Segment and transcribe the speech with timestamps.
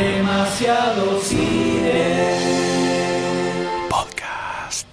[0.00, 2.32] Demasiado cine.
[3.90, 4.86] Podcast.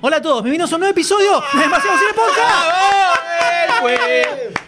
[0.00, 2.48] Hola a todos, bienvenidos a un nuevo episodio de Demasiado Cine Podcast.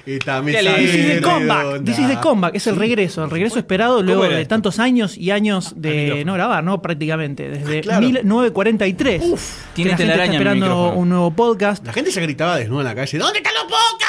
[0.06, 3.58] Y también This is the comeback, this is the comeback, es el regreso, el regreso
[3.58, 4.48] esperado luego de esto?
[4.48, 6.80] tantos años y años de no grabar, ¿no?
[6.82, 8.00] Prácticamente, desde Claro.
[8.06, 9.20] 1943.
[9.20, 9.26] que
[9.74, 11.84] Tiene la gente está telaraña esperando un nuevo podcast.
[11.86, 13.18] La gente ya gritaba desnuda en la calle.
[13.18, 14.06] ¿Dónde están los podcasts?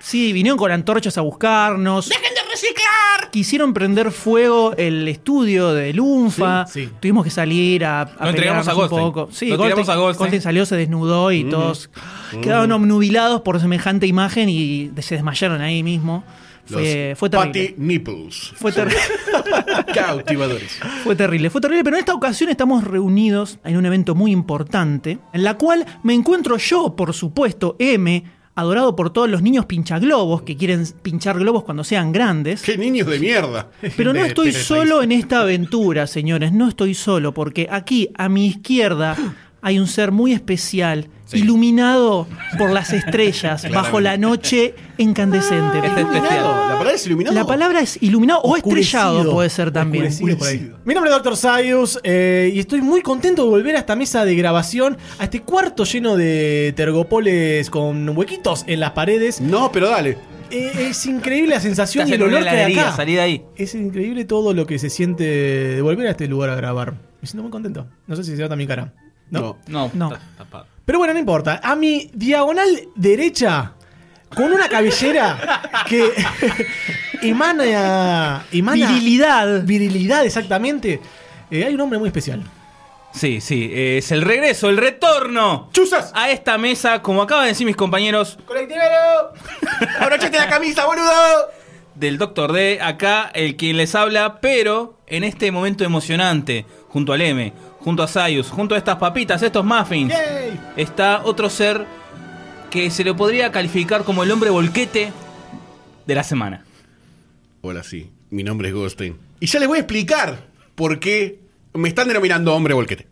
[0.00, 2.08] Sí, vinieron con antorchas a buscarnos.
[2.08, 2.89] ¡Dejen de reciclar!
[3.30, 6.66] Quisieron prender fuego el estudio de Lunfa.
[6.66, 6.90] Sí, sí.
[7.00, 9.02] Tuvimos que salir a, a Lo entregamos a un Goldstein.
[9.02, 9.28] poco.
[9.30, 10.18] Sí, Lo Goldstein, a Goldstein.
[10.18, 11.90] Goldstein salió, se desnudó y todos
[12.42, 16.24] quedaron obnubilados por semejante imagen y se desmayaron ahí mismo.
[16.66, 17.70] Fue, fue terrible.
[17.70, 18.52] Patty Nipples.
[18.54, 18.88] Fue, ter-
[19.94, 20.78] Cautivadores.
[21.02, 25.18] fue terrible, fue terrible, pero en esta ocasión estamos reunidos en un evento muy importante,
[25.32, 28.22] en la cual me encuentro yo, por supuesto, M,
[28.54, 32.62] adorado por todos los niños pinchaglobos que quieren pinchar globos cuando sean grandes.
[32.62, 33.70] ¡Qué niños de mierda!
[33.96, 38.46] Pero no estoy solo en esta aventura, señores, no estoy solo, porque aquí a mi
[38.46, 39.16] izquierda
[39.62, 42.26] hay un ser muy especial, iluminado
[42.58, 45.78] por las estrellas, bajo la noche incandescente.
[45.78, 46.10] Especial.
[46.10, 46.68] Iluminado.
[46.68, 47.34] ¿La palabra es iluminado?
[47.34, 50.10] La palabra es iluminado o estrellado, puede ser también.
[50.84, 51.36] Mi nombre es Dr.
[51.36, 55.42] Sayus eh, y estoy muy contento de volver a esta mesa de grabación, a este
[55.42, 59.40] cuarto lleno de tergopoles con huequitos en las paredes.
[59.40, 60.16] No, pero dale.
[60.50, 62.96] Eh, es increíble la sensación Estás y el olor que hay acá.
[62.96, 63.44] salí de ahí.
[63.56, 66.94] Es increíble todo lo que se siente de volver a este lugar a grabar.
[67.20, 67.86] Me siento muy contento.
[68.06, 68.92] No sé si se nota mi cara.
[69.30, 69.58] ¿No?
[69.66, 69.90] No.
[69.94, 70.14] No, No.
[70.14, 70.66] está tapado.
[70.84, 71.60] Pero bueno, no importa.
[71.62, 73.72] A mi diagonal derecha,
[74.34, 76.10] con una cabellera que
[77.22, 79.62] emana, emana Virilidad.
[79.62, 81.00] virilidad, exactamente.
[81.50, 82.42] eh, hay un hombre muy especial.
[83.12, 85.68] Sí, sí, es el regreso, el retorno.
[85.72, 86.12] ¡Chuzas!
[86.14, 89.32] A esta mesa, como acaban de decir mis compañeros, ¡Colectivero!
[90.00, 91.12] ¡Abrochate la camisa, boludo!
[91.96, 97.20] del Doctor D, acá el quien les habla, pero en este momento emocionante, junto al
[97.20, 100.60] M, junto a Sayus, junto a estas papitas, estos muffins, ¡Yay!
[100.76, 101.86] está otro ser
[102.70, 105.12] que se le podría calificar como el hombre volquete
[106.06, 106.64] de la semana.
[107.62, 108.10] Hola, sí.
[108.30, 109.16] Mi nombre es Goldstein.
[109.40, 110.46] Y ya les voy a explicar
[110.76, 111.40] por qué
[111.74, 113.08] me están denominando hombre volquete.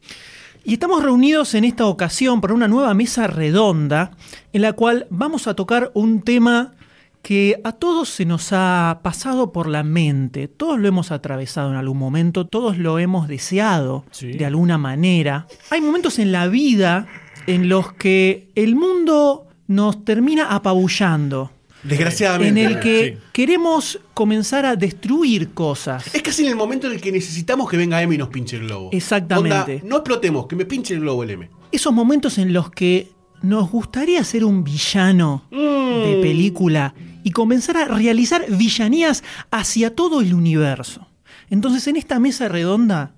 [0.64, 4.12] Y estamos reunidos en esta ocasión para una nueva mesa redonda
[4.52, 6.74] en la cual vamos a tocar un tema
[7.22, 11.76] que a todos se nos ha pasado por la mente, todos lo hemos atravesado en
[11.76, 14.32] algún momento, todos lo hemos deseado Sí.
[14.32, 15.46] de alguna manera.
[15.70, 17.06] Hay momentos en la vida
[17.46, 21.50] en los que el mundo nos termina apabullando,
[21.82, 22.60] Desgraciadamente.
[22.62, 23.22] en el que sí.
[23.32, 26.14] queremos comenzar a destruir cosas.
[26.14, 28.56] Es casi en el momento en el que necesitamos que venga M y nos pinche
[28.56, 28.90] el globo.
[28.92, 29.74] Exactamente.
[29.76, 31.50] Onda, no explotemos, que me pinche el globo el M.
[31.70, 33.10] esos momentos en los que
[33.42, 36.92] nos gustaría ser un villano de película
[37.28, 41.08] y comenzar a realizar villanías hacia todo el universo.
[41.50, 43.12] Entonces, en esta mesa redonda,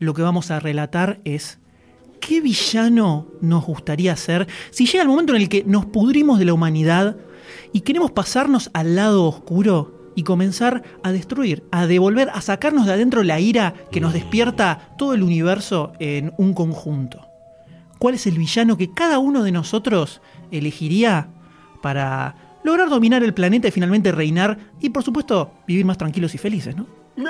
[0.00, 1.60] lo que vamos a relatar es
[2.18, 6.46] qué villano nos gustaría ser si llega el momento en el que nos pudrimos de
[6.46, 7.18] la humanidad
[7.72, 12.94] y queremos pasarnos al lado oscuro y comenzar a destruir, a devolver, a sacarnos de
[12.94, 17.28] adentro la ira que nos despierta todo el universo en un conjunto
[18.00, 21.28] cuál es el villano que cada uno de nosotros elegiría
[21.82, 26.38] para lograr dominar el planeta y finalmente reinar y por supuesto vivir más tranquilos y
[26.38, 26.86] felices, ¿no?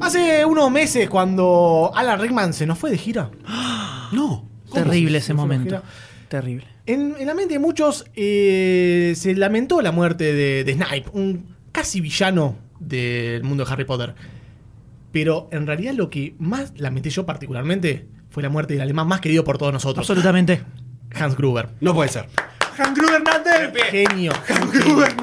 [0.00, 3.30] Hace unos meses, cuando Alan Rickman se nos fue de gira.
[4.10, 4.48] No.
[4.72, 5.82] Terrible se- ese momento.
[6.28, 6.66] Terrible.
[6.86, 11.54] En, en la mente de muchos eh, se lamentó la muerte de, de Snape, un
[11.72, 14.14] casi villano del mundo de Harry Potter.
[15.12, 19.20] Pero en realidad lo que más lamenté yo particularmente fue la muerte del alemán más
[19.20, 20.62] querido por todos nosotros, Absolutamente.
[21.14, 21.70] Hans Gruber.
[21.80, 22.26] No puede ser.
[22.78, 23.22] Hans Gruber.
[23.90, 24.32] Genio.
[24.48, 25.14] Hans Gruber.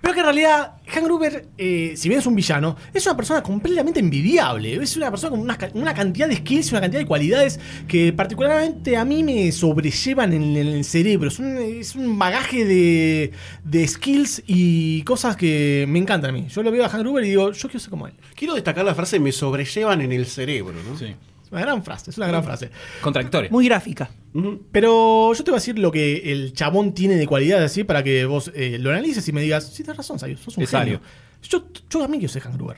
[0.00, 3.42] Pero que en realidad, Hans Gruber, eh, si bien es un villano, es una persona
[3.42, 4.74] completamente envidiable.
[4.82, 7.60] Es una persona con una, ca- una cantidad de skills y una cantidad de cualidades
[7.86, 11.28] que particularmente a mí me sobrellevan en, en el cerebro.
[11.28, 13.32] Es un, es un bagaje de,
[13.64, 16.46] de skills y cosas que me encantan a mí.
[16.48, 18.14] Yo lo veo a Hans Gruber y digo, yo quiero ser como él.
[18.34, 20.96] Quiero destacar la frase me sobrellevan en el cerebro, ¿no?
[20.98, 21.14] Sí.
[21.50, 22.70] Una gran frase, es una gran frase.
[23.00, 23.50] Contradictorio.
[23.50, 24.08] Muy gráfica.
[24.34, 24.62] Ujú.
[24.70, 28.02] Pero yo te voy a decir lo que el chabón tiene de cualidades así para
[28.04, 30.70] que vos eh, lo analices y me digas, sí, tienes razón, Sayo, sos un Es
[30.70, 31.00] genio.
[31.42, 32.76] Yo, yo también quiero ser Hans Gruber.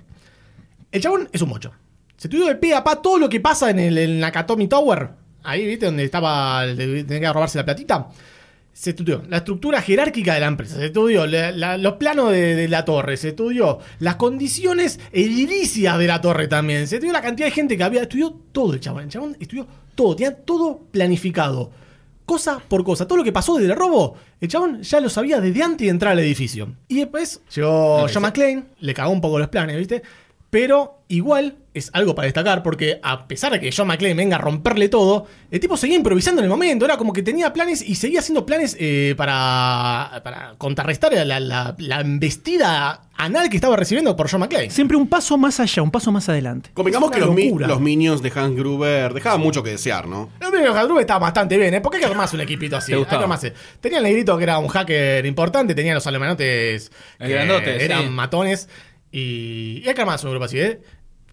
[0.91, 1.73] El chabón es un mocho.
[2.17, 5.11] Se estudió de pe a pa todo lo que pasa en el en Nakatomi Tower.
[5.43, 5.87] Ahí, ¿viste?
[5.87, 6.65] Donde estaba.
[6.65, 8.09] el de- Tenía que robarse la platita.
[8.73, 9.23] Se estudió.
[9.29, 11.27] La estructura jerárquica de la empresa, se estudió.
[11.27, 13.79] La- la- los planos de, de la torre, se estudió.
[13.99, 18.03] Las condiciones edilicias de la torre también, se estudió la cantidad de gente que había,
[18.03, 21.71] estudió todo el chabón, el chabón estudió todo, tenía todo planificado,
[22.25, 25.41] cosa por cosa, todo lo que pasó desde el robo, el chabón ya lo sabía
[25.41, 26.73] desde antes de entrar al edificio.
[26.89, 30.03] Y después llegó John McClane, le cagó un poco los planes, ¿viste?
[30.53, 34.39] Pero igual es algo para destacar porque a pesar de que John McClane venga a
[34.39, 36.85] romperle todo, el tipo seguía improvisando en el momento.
[36.85, 41.75] Era como que tenía planes y seguía haciendo planes eh, para, para contrarrestar la, la-
[41.79, 44.69] la embestida anal que estaba recibiendo por John McClane.
[44.69, 46.69] Siempre un paso más allá, un paso más adelante.
[46.75, 50.29] Convengamos que los, mi- los minions de Hans Gruber dejaban mucho que desear, ¿no?
[50.39, 51.81] El medio Hadrube estaba bastante bien, ¿eh?
[51.81, 52.93] Porque hay que armarse un equipito así.
[52.93, 53.55] Hay que armarse.
[53.81, 57.33] Tenía el negrito que era un hacker importante, tenía los alemanotes que
[57.85, 58.09] eran sí.
[58.11, 58.69] matones.
[59.13, 60.81] Y, y que armarse un grupo así, ¿eh?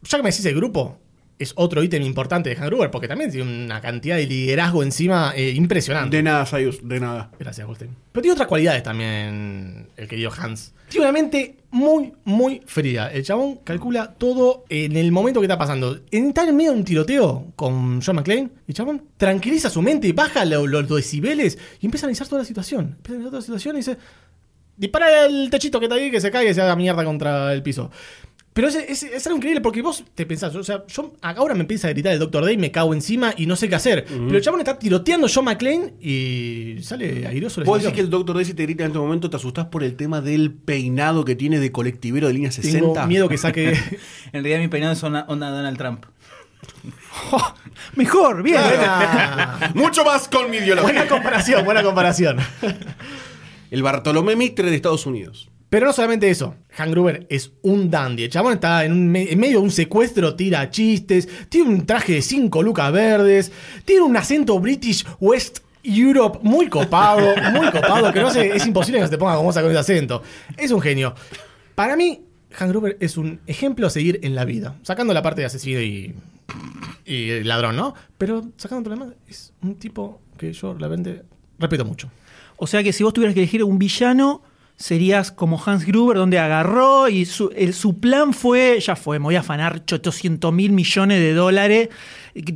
[0.03, 0.97] Ya que me decís el grupo,
[1.37, 5.31] es otro ítem importante de Hans Gruber, porque también tiene una cantidad de liderazgo encima
[5.35, 6.17] eh, impresionante.
[6.17, 7.31] De nada, Sayus, de nada.
[7.39, 7.91] Gracias, Goldstein.
[8.11, 10.73] Pero tiene otras cualidades también el querido Hans.
[10.89, 13.07] Tiene una mente muy, muy fría.
[13.11, 15.99] El chabón calcula todo en el momento que está pasando.
[16.11, 18.49] Está en medio de un tiroteo con John McClane.
[18.67, 22.45] El chabón tranquiliza su mente, baja lo- los decibeles y empieza a analizar toda la
[22.45, 22.95] situación.
[22.97, 23.97] Empieza a analizar toda la situación y dice:
[24.79, 27.61] Dispara el techito que está ahí, que se caiga y se haga mierda contra el
[27.61, 27.91] piso.
[28.51, 31.61] Pero es, es- es algo increíble porque vos te pensás, o sea, yo ahora me
[31.61, 32.43] empieza a gritar el Dr.
[32.43, 34.05] Day, me cago encima y no sé qué hacer.
[34.05, 37.61] Pero el chabón está tiroteando a John McClane y sale airoso.
[37.61, 37.93] la ¿Vos decís situación.
[37.93, 40.51] que el Doctor Daisy te grita en este momento, te asustás por el tema del
[40.51, 42.79] peinado que tiene de colectivero de línea 60?
[42.79, 43.73] Tengo miedo que saque.
[44.33, 46.05] En realidad mi peinado es onda, onda Donald Trump.
[47.95, 48.61] Mejor, bien.
[49.73, 50.83] Mucho más con mi ideología.
[50.83, 52.37] buena comparación, buena comparación.
[53.71, 55.49] El Bartolomé Mitre de Estados Unidos.
[55.69, 58.23] Pero no solamente eso, Han Gruber es un dandy.
[58.23, 61.85] El chabón está en, un me- en medio de un secuestro, tira chistes, tiene un
[61.85, 63.51] traje de cinco lucas verdes,
[63.85, 68.97] tiene un acento British West Europe muy copado, muy copado, que no sé, es imposible
[68.97, 70.23] que no se te ponga famosa con ese acento.
[70.57, 71.13] Es un genio.
[71.75, 72.21] Para mí,
[72.57, 75.79] Han Gruber es un ejemplo a seguir en la vida, sacando la parte de asesino
[75.81, 76.15] y,
[77.05, 77.93] y ladrón, ¿no?
[78.17, 81.21] Pero sacando todo lo demás, es un tipo que yo realmente
[81.59, 82.09] respeto mucho.
[82.59, 84.41] O sea que si vos tuvieras que elegir un villano,
[84.75, 89.25] serías como Hans Gruber, donde agarró y su, el- su plan fue, ya fue, me
[89.25, 91.89] voy a afanar 800 mil millones de dólares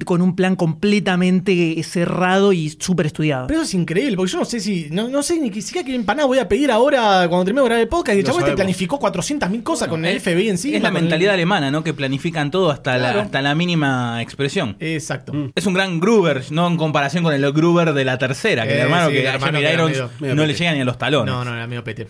[0.05, 3.47] con un plan completamente cerrado y súper estudiado.
[3.47, 4.87] Pero eso es increíble, porque yo no sé si.
[4.91, 7.81] No, no sé ni siquiera qué empanada voy a pedir ahora cuando termine de grabar
[7.81, 8.15] el podcast.
[8.15, 10.75] Y el chabón este planificó 400.000 cosas con el FBI en sí.
[10.75, 11.83] Es la mentalidad alemana, ¿no?
[11.83, 13.17] Que planifican todo hasta, Claro.
[13.17, 14.75] la, hasta la mínima expresión.
[14.79, 15.33] Exacto.
[15.55, 18.75] Es un gran Gruber, no en comparación con el Gruber de la tercera, que Eh,
[18.75, 20.79] el hermano sí, que el a hermano que Irons medio- medio no le llega ni
[20.81, 21.33] a los talones.
[21.33, 22.07] No, no, era medio pete.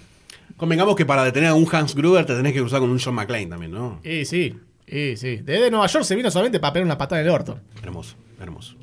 [0.58, 3.16] Convengamos que para detener a un Hans Gruber te tenés que cruzar con un John
[3.16, 4.00] McClane también, ¿no?
[4.04, 4.56] Y sí,
[4.88, 5.38] y sí.
[5.38, 7.60] Desde Nueva York se vino solamente para pegar una patada en el orto.
[7.82, 8.76] Hermoso, hermoso.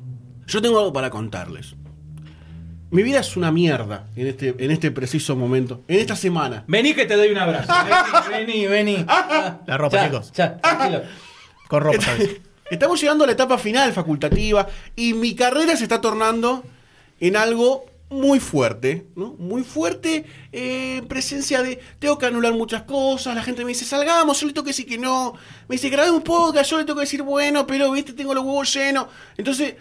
[0.47, 1.75] Yo tengo algo para contarles.
[2.89, 6.65] Mi vida es una mierda en este, en este preciso momento, en esta semana.
[6.67, 7.71] Vení que te doy un abrazo.
[8.31, 8.95] Vení, vení.
[8.97, 9.05] vení.
[9.65, 10.31] La ropa, Ya, chicos.
[10.33, 11.01] Ya, tranquilo.
[11.69, 12.41] Con ropa, ¿sabes?
[12.69, 16.63] Estamos llegando a la etapa final facultativa y mi carrera se está tornando
[17.19, 19.33] en algo muy fuerte, ¿no?
[19.39, 23.85] Muy fuerte eh, en presencia de tengo que anular muchas cosas, la gente me dice
[23.85, 25.33] salgamos, yo le tengo que decir que no,
[25.67, 28.43] me dice grabé un podcast, yo le tengo que decir bueno, pero viste, tengo los
[28.43, 29.07] huevos llenos.
[29.37, 29.75] Entonces,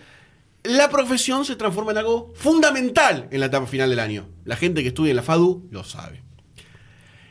[0.62, 4.28] la profesión se transforma en algo fundamental en la etapa final del año.
[4.45, 6.23] La gente que estudia en la FADU lo sabe.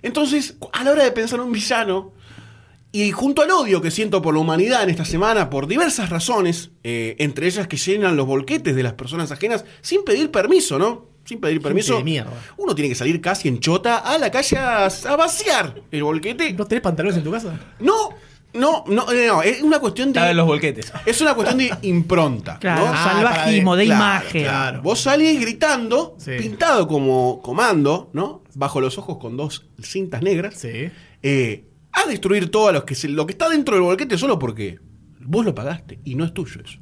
[0.02, 2.14] Entonces, a la hora de pensar en un villano,
[2.92, 6.72] y junto al odio que siento por la humanidad en esta semana, por diversas razones,
[6.84, 11.08] eh, entre ellas que llenan los bolquetes de las personas ajenas sin pedir permiso, ¿no?
[11.26, 11.98] Sin pedir permiso.
[11.98, 12.32] de mierda.
[12.58, 16.54] Uno tiene que salir casi en chota a la calle a, a vaciar el bolquete.
[16.54, 17.60] ¿No tenés pantalones en tu casa?
[17.80, 18.10] No,
[18.54, 20.34] no, no, no, no, es una cuestión de de.
[20.34, 20.92] los volquetes.
[21.06, 22.58] Es una cuestión de impronta.
[22.58, 22.92] Claro, ¿no?
[22.92, 24.42] Ah, salvajismo, de de- claro, imagen.
[24.44, 24.82] claro.
[24.82, 26.32] Vos salís gritando, Sí.
[26.40, 28.42] pintado como comando, ¿no?
[28.56, 30.56] Bajo los ojos con dos cintas negras.
[30.58, 30.90] Sí.
[31.22, 31.66] eh,
[32.06, 34.80] a destruir todo lo que, lo que está dentro del bolquete solo porque
[35.20, 36.80] vos lo pagaste y no es tuyo eso.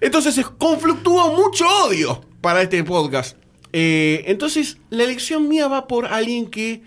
[0.00, 3.36] Entonces es- confluctúa mucho odio para este podcast.
[3.72, 6.82] Eh, entonces la elección mía va por alguien que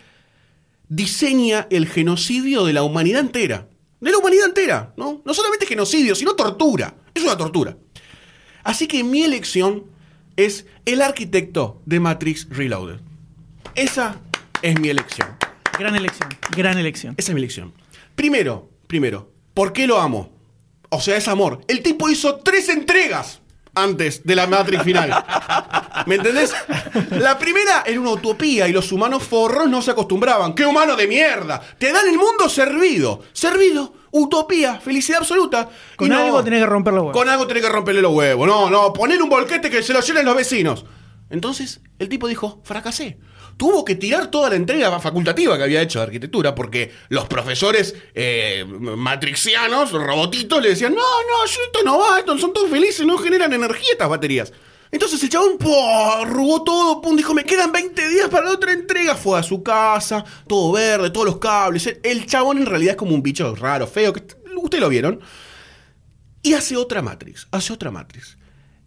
[0.87, 3.67] diseña el genocidio de la humanidad entera.
[3.99, 5.21] De la humanidad entera, ¿no?
[5.25, 6.95] No solamente genocidio, sino tortura.
[7.13, 7.77] Es una tortura.
[8.63, 9.83] Así que mi elección
[10.37, 12.99] es el arquitecto de Matrix Reloaded.
[13.75, 14.19] Esa
[14.61, 15.27] es mi elección.
[15.81, 17.15] Gran elección, gran elección.
[17.17, 17.73] Esa es mi elección.
[18.15, 20.29] Primero, primero, ¿por qué lo amo?
[20.89, 21.61] O sea, es amor.
[21.67, 23.41] El tipo hizo tres entregas
[23.73, 25.25] antes de la Matrix final.
[26.05, 26.53] ¿Me entendés?
[27.09, 30.53] La primera era una utopía y los humanos forros no se acostumbraban.
[30.53, 31.59] ¡Qué humano de mierda!
[31.79, 33.23] Te dan el mundo servido.
[33.33, 35.67] Servido Utopía, felicidad absoluta.
[35.95, 37.17] Con Y no- algo tenés que romper los huevos.
[37.17, 38.45] Con algo tenés que romperle los huevos.
[38.47, 40.85] No, no, poner un volquete que se lo llenen los vecinos.
[41.31, 43.17] Entonces, el tipo dijo, fracasé.
[43.57, 47.95] Tuvo que tirar toda la entrega facultativa que había hecho de arquitectura, porque los profesores
[48.13, 53.17] eh, matrixianos, robotitos, le decían, no, no, esto no va, esto son todos felices, no
[53.17, 54.51] generan energía estas baterías.
[54.91, 55.57] Entonces el chabón
[56.19, 59.15] arrugó todo, pum, dijo, me quedan 20 días para otra entrega.
[59.15, 61.97] Fue a su casa, todo verde, todos los cables.
[62.03, 64.21] El chabón en realidad es como un bicho raro, feo, que
[64.57, 65.21] ustedes lo vieron.
[66.43, 68.37] Y hace otra Matrix, hace otra Matrix.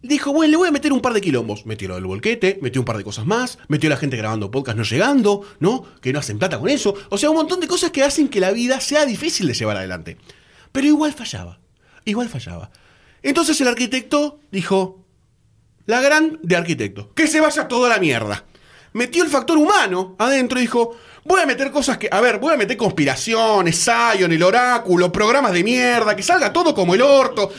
[0.07, 1.65] Dijo, bueno, le voy a meter un par de quilombos.
[1.65, 4.51] Metió lo del volquete, metió un par de cosas más, metió a la gente grabando
[4.51, 5.83] podcast no llegando, ¿no?
[5.99, 6.93] Que no hacen plata con eso.
[7.09, 9.77] O sea, un montón de cosas que hacen que la vida sea difícil de llevar
[9.77, 10.17] adelante.
[10.71, 11.59] Pero igual fallaba,
[12.03, 12.69] igual fallaba.
[13.23, 15.03] Entonces el arquitecto dijo,
[15.87, 18.45] la gran de arquitecto, que se vaya toda la mierda.
[18.93, 22.53] Metió el factor humano adentro y dijo, voy a meter cosas que, a ver, voy
[22.53, 27.51] a meter conspiraciones, Zion, el oráculo, programas de mierda, que salga todo como el orto.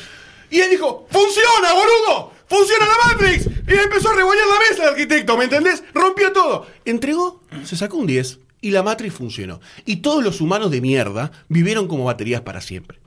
[0.48, 3.46] Y él dijo, funciona, boludo, funciona la Matrix.
[3.46, 5.82] Y empezó a revolver la mesa el arquitecto, ¿me entendés?
[5.94, 6.66] Rompió todo.
[6.84, 9.60] Entregó, se sacó un 10 y la Matrix funcionó.
[9.84, 13.00] Y todos los humanos de mierda vivieron como baterías para siempre.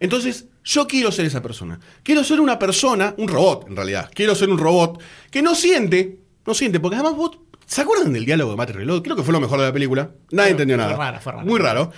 [0.00, 1.80] Entonces, yo quiero ser esa persona.
[2.02, 4.10] Quiero ser una persona, un robot en realidad.
[4.14, 8.24] Quiero ser un robot que no siente, no siente, porque además vos, ¿se acuerdan del
[8.24, 9.02] diálogo de Matrix Reload?
[9.02, 10.10] Creo que fue lo mejor de la película.
[10.30, 10.96] Nadie entendió fue nada.
[10.96, 11.46] raro, fue raro.
[11.46, 11.90] Muy raro.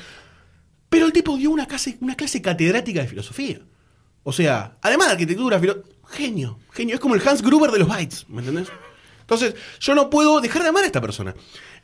[0.89, 3.61] Pero el tipo dio una clase, una clase catedrática de filosofía.
[4.23, 6.95] O sea, además de arquitectura, filo- genio, genio.
[6.95, 8.69] Es como el Hans Gruber de los bytes, ¿me entendés?
[9.21, 11.35] Entonces, yo no puedo dejar de amar a esta persona.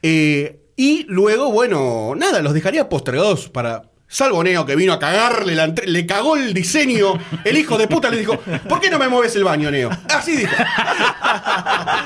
[0.02, 3.90] Eh, y luego, bueno, nada, los dejaría postergados para.
[4.08, 7.14] Salvo Neo que vino a cagarle, la le cagó el diseño.
[7.44, 9.90] El hijo de puta le dijo: ¿Por qué no me mueves el baño, Neo?
[10.08, 10.54] Así dijo.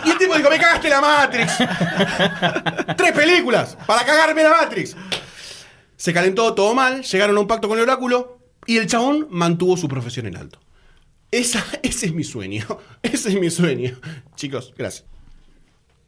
[0.06, 1.52] Y el tipo dijo: Me cagaste la Matrix.
[2.96, 4.96] Tres películas para cagarme la Matrix.
[5.96, 9.76] Se calentó todo mal, llegaron a un pacto con el oráculo y el chabón mantuvo
[9.76, 10.58] su profesión en alto.
[11.30, 12.64] Esa, ese es mi sueño.
[13.02, 13.92] Ese es mi sueño.
[14.37, 15.04] Chicos, gracias.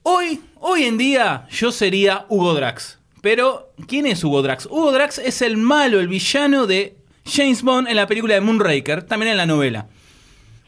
[0.03, 2.99] Hoy, hoy en día, yo sería Hugo Drax.
[3.21, 4.67] Pero, ¿quién es Hugo Drax?
[4.67, 9.05] Hugo Drax es el malo, el villano de James Bond en la película de Moonraker,
[9.05, 9.87] también en la novela.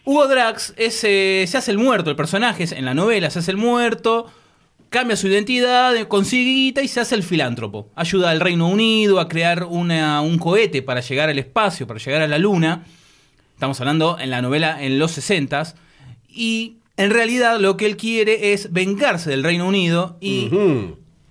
[0.04, 3.40] Hugo Drax es, eh, se hace el muerto, el personaje es- en la novela se
[3.40, 4.30] hace el muerto,
[4.88, 7.90] cambia su identidad, consigue guita y se hace el filántropo.
[7.96, 12.22] Ayuda al Reino Unido a crear una- un cohete para llegar al espacio, para llegar
[12.22, 12.84] a la Luna.
[13.64, 15.74] Estamos hablando en la novela en los 60
[16.28, 20.50] Y en realidad lo que él quiere es vengarse del Reino Unido y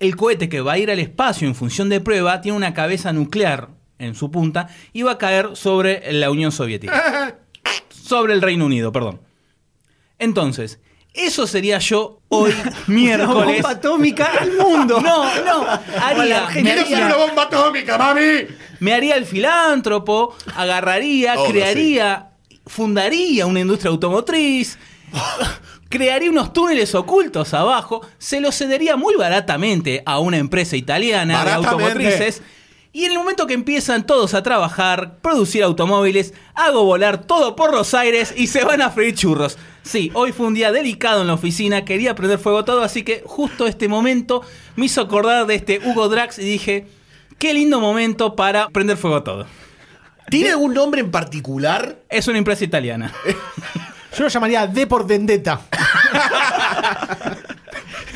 [0.00, 3.12] el cohete que va a ir al espacio en función de prueba tiene una cabeza
[3.12, 3.68] nuclear
[4.00, 7.38] en su punta y va a caer sobre la Unión Soviética.
[7.88, 9.20] sobre el Reino Unido, perdón.
[10.18, 10.80] Entonces,
[11.14, 13.62] eso sería yo hoy, Una miércoles.
[13.62, 15.00] bomba atómica al mundo.
[15.00, 15.66] No, no,
[16.02, 18.46] haría, me, ¡Quiero ser una haría, bomba atómica, mami!
[18.80, 22.30] me haría el filántropo, agarraría, Todo, crearía,
[22.66, 24.76] fundaría una industria automotriz,
[25.88, 31.52] crearía unos túneles ocultos abajo, se los cedería muy baratamente a una empresa italiana de
[31.52, 32.42] automotrices.
[32.92, 37.72] Y en el momento que empiezan todos a trabajar, producir automóviles, hago volar todo por
[37.74, 39.58] los aires y se van a freír churros.
[39.84, 43.22] Sí, hoy fue un día delicado en la oficina, quería prender fuego todo, así que
[43.24, 44.42] justo este momento
[44.76, 46.86] me hizo acordar de este Hugo Drax y dije,
[47.38, 49.46] qué lindo momento para prender fuego todo.
[50.30, 51.98] ¿Tiene algún nombre en particular?
[52.08, 53.12] Es una empresa italiana.
[54.16, 55.60] Yo lo llamaría D por Vendetta.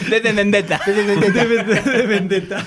[0.08, 0.80] De Vendetta.
[0.86, 2.64] de vendetta.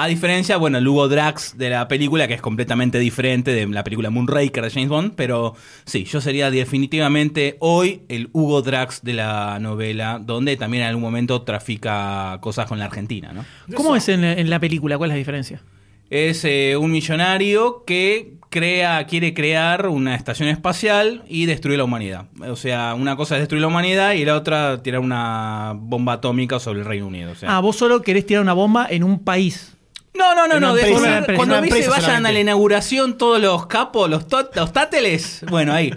[0.00, 3.82] A diferencia, bueno, el Hugo Drax de la película, que es completamente diferente de la
[3.82, 9.14] película Moonraker de James Bond, pero sí, yo sería definitivamente hoy el Hugo Drax de
[9.14, 13.44] la novela, donde también en algún momento trafica cosas con la Argentina, ¿no?
[13.74, 14.96] ¿Cómo es en, en la película?
[14.98, 15.62] ¿Cuál es la diferencia?
[16.10, 22.26] Es eh, un millonario que crea, quiere crear una estación espacial y destruir la humanidad.
[22.48, 26.60] O sea, una cosa es destruir la humanidad y la otra tirar una bomba atómica
[26.60, 27.32] sobre el Reino Unido.
[27.32, 27.56] O sea.
[27.56, 29.74] Ah, vos solo querés tirar una bomba en un país.
[30.18, 30.76] No, no, no, no.
[30.76, 34.26] empresa, una empresa, cuando una viste empresa vayan a la inauguración todos los capos, los,
[34.28, 35.94] tot- los táteles, bueno, ahí.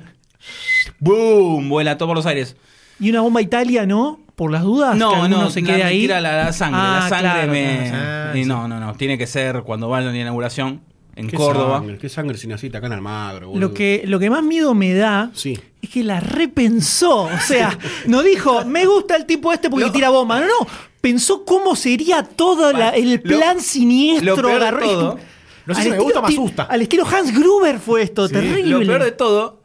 [0.99, 1.69] ¡Boom!
[1.69, 2.55] Vuela todo por los aires.
[2.99, 4.19] ¿Y una bomba Italia, no?
[4.35, 4.93] Por las dudas.
[4.93, 6.01] que No, alguno no, se la- quede ahí.
[6.01, 6.79] tira la, la sangre.
[6.81, 7.89] Ah, la sangre claro, me.
[7.89, 8.47] claro, y sí.
[8.49, 8.93] no, no, no.
[8.95, 10.81] Tiene que ser cuando vayan a la inauguración
[11.15, 11.79] en ¿Qué Córdoba.
[11.79, 13.49] Sangre, ¿Qué sangre sin acita acá en Almagro?
[13.49, 13.67] boludo?
[13.67, 15.59] Lo que, lo que más miedo me da Sí.
[15.81, 17.23] es que la repensó.
[17.23, 20.39] O sea, no dijo, me gusta el tipo este porque tira bomba.
[20.39, 20.67] No, no.
[21.01, 24.35] Pensó cómo sería todo la- el Lo- plan siniestro.
[24.35, 25.19] lo peor de agarró- todo-
[25.65, 26.63] No sé al si me gusta o me asusta.
[26.63, 28.63] Al estilo Hans Gruber fue esto, terrible.
[28.69, 29.61] Lo peor de todo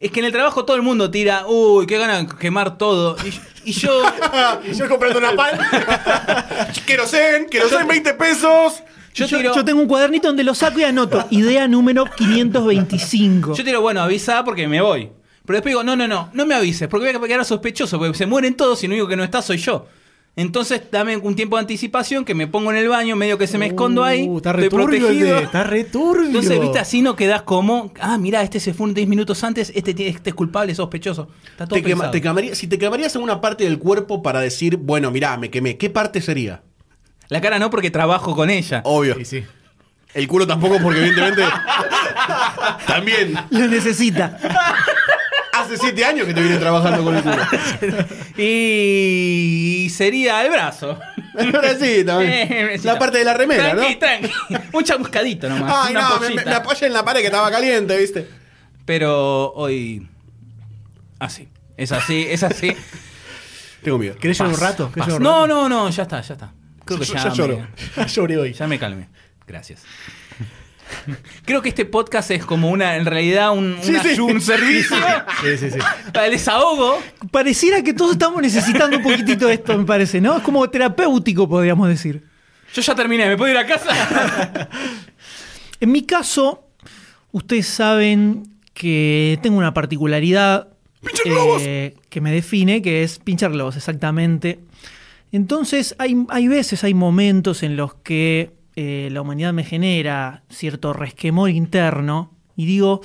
[0.00, 3.16] es que en el trabajo todo el mundo tira, uy, qué ganas de quemar todo.
[3.64, 4.02] Y, y yo.
[4.64, 5.58] Y yo comprando una pan.
[6.86, 8.82] Querosén, querosén 20 pesos.
[9.14, 11.26] Yo Yo, tiro- yo tengo un cuadernito donde lo saco y anoto.
[11.30, 13.50] Idea número 525.
[13.54, 15.10] Yo te digo, bueno, avisa porque me voy.
[15.44, 18.16] Pero después digo, no, no, no, no me avises, porque voy a quedar sospechoso, porque
[18.16, 19.86] se mueren todos y el único que no está soy yo.
[20.36, 23.58] Entonces dame un tiempo de anticipación que me pongo en el baño, medio que se
[23.58, 24.22] me escondo ahí.
[24.28, 26.26] Uh, está estoy el de- está returbio.
[26.26, 29.90] Entonces, viste, así no quedás como, ah, mira, este se fue 10 minutos antes, este,
[30.08, 31.28] este es culpable, es sospechoso.
[31.50, 32.10] Está todo Te quema- pensado.
[32.12, 35.50] te quemaría- si te quemarías en una parte del cuerpo para decir, bueno, mirá, me
[35.50, 36.62] quemé, ¿qué parte sería?
[37.28, 38.80] La cara no porque trabajo con ella.
[38.84, 39.16] Obvio.
[39.16, 39.44] Sí, sí.
[40.14, 41.42] El culo tampoco, porque evidentemente.
[42.86, 43.34] también.
[43.50, 44.38] Lo necesita.
[45.60, 47.36] Hace siete años que te viene trabajando con el culo.
[48.36, 50.98] Y sería el brazo.
[51.38, 52.32] Ahora sí, también.
[52.52, 53.98] Eh, La parte de la remera, tranqui, ¿no?
[53.98, 54.30] Tranqui,
[54.76, 55.72] Un chamuscadito nomás.
[55.86, 58.28] Ay, una no, me, me- me apoyé en la pared que estaba caliente, ¿viste?
[58.84, 60.08] Pero hoy.
[61.18, 61.48] Así.
[61.76, 62.74] Es así, es así.
[63.82, 64.16] Tengo miedo.
[64.16, 64.90] ¿Querés llorar un rato?
[64.92, 65.18] ¿Querés paz.
[65.18, 66.52] llorar un No, no, no, ya está, ya está.
[66.84, 67.66] Creo que Yo- ya, ya me- lloro.
[68.06, 68.52] Lloré hoy.
[68.52, 69.08] Ya me calmé.
[69.46, 69.82] Gracias.
[71.44, 74.20] Creo que este podcast es como una, en realidad, un, Sí, una- sí.
[74.20, 74.96] un servicio
[75.42, 75.78] Sí, sí, sí.
[76.12, 76.98] para el desahogo.
[77.30, 80.36] Pareciera que todos estamos necesitando un poquitito de esto, me parece, ¿no?
[80.36, 82.22] Es como terapéutico, podríamos decir.
[82.74, 84.68] Yo ya terminé, ¿me puedo ir a casa?
[85.80, 86.66] En mi caso,
[87.30, 88.42] ustedes saben
[88.74, 90.68] que tengo una particularidad
[91.60, 94.58] eh, que me define, que es pinchar globos, exactamente.
[95.30, 100.92] Entonces, hay, hay veces, hay momentos en los que eh, la humanidad me genera cierto
[100.92, 103.00] resquemor interno y digo,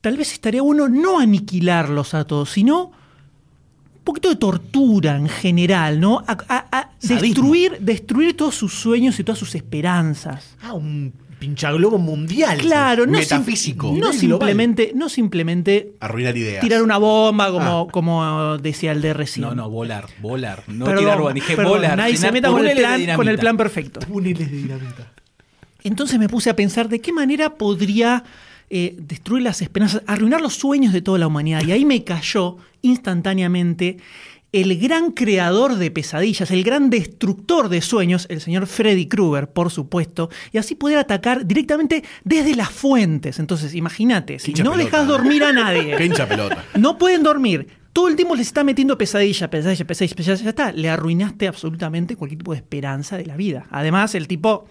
[0.00, 5.98] tal vez estaría bueno no aniquilarlos a todos, sino un poquito de tortura en general,
[5.98, 6.18] ¿no?
[6.28, 7.20] A, a- a Sadismo.
[7.22, 10.54] destruir, destruir todos sus sueños y todas sus esperanzas.
[10.62, 11.12] Ah, un
[11.46, 12.58] pinchaglobo mundial.
[12.58, 13.92] Claro, no, sim- Metafísico.
[13.96, 16.60] no simplemente, no simplemente Arruinar ideas.
[16.60, 19.46] tirar una bomba como, como decía el de recién.
[19.46, 20.64] No, no, volar, volar.
[20.66, 21.96] No Perdón, tirar bomba, dije perdón, volar.
[21.96, 24.00] Nadie se meta con el, plan, con el plan perfecto.
[24.00, 25.12] Túneles de dinamita.
[25.84, 28.24] Entonces me puse a pensar de qué manera podría
[28.68, 31.62] eh, destruir las esperanzas, arruinar los sueños de toda la humanidad.
[31.64, 33.98] Y ahí me cayó instantáneamente
[34.60, 39.70] el gran creador de pesadillas, el gran destructor de sueños, el señor Freddy Krueger, por
[39.70, 43.38] supuesto, y así poder atacar directamente desde las fuentes.
[43.38, 45.96] Entonces, imagínate, si no pelota, dejas dormir a nadie,
[46.28, 46.64] pelota.
[46.76, 47.68] no pueden dormir.
[47.92, 50.44] Todo el tiempo les está metiendo pesadilla, pesadilla, pesadilla, pesadilla.
[50.44, 50.72] Ya está.
[50.72, 53.66] Le arruinaste absolutamente cualquier tipo de esperanza de la vida.
[53.70, 54.66] Además, el tipo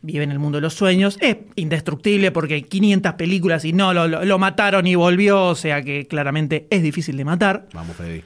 [0.00, 1.18] vive en el mundo de los sueños.
[1.20, 5.44] Es indestructible porque hay 500 películas y no lo, lo- lo mataron y volvió.
[5.48, 7.68] O sea que claramente es difícil de matar.
[7.74, 8.22] Vamos, Freddy.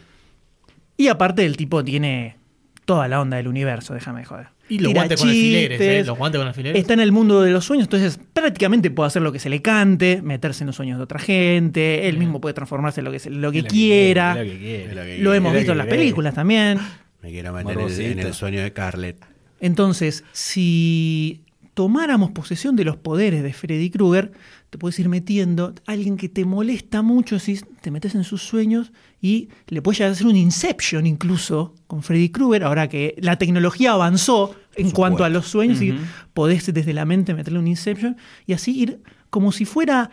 [0.97, 2.37] Y aparte, el tipo tiene
[2.85, 4.47] toda la onda del universo, déjame de joder.
[4.69, 6.07] Y los Tira guantes con alfileres, chistes, ¿eh?
[6.07, 6.81] Los guantes con alfileres.
[6.81, 9.61] Está en el mundo de los sueños, entonces prácticamente puede hacer lo que se le
[9.61, 13.19] cante, meterse en los sueños de otra gente, él mismo puede transformarse en lo que,
[13.19, 14.33] se- lo que quiera.
[14.35, 15.19] quiere, lo que quiere.
[15.19, 16.79] Lo hemos visto en las películas también.
[17.23, 18.09] Me quiero meter en el, Morbosito.
[18.11, 19.17] en el sueño de Carlet.
[19.61, 21.43] Entonces, si
[21.75, 24.33] tomáramos posesión de los poderes de Freddy Krueger,
[24.71, 28.43] te puedes ir metiendo a alguien que te molesta mucho, si te metes en sus
[28.43, 28.93] sueños
[29.25, 33.39] y le puedes llegar a hacer un Inception incluso con Freddy Krueger, ahora que la
[33.39, 35.99] tecnología avanzó en cuanto a los sueños y
[36.35, 40.11] podés desde la mente meterle un Inception y así ir como si fuera,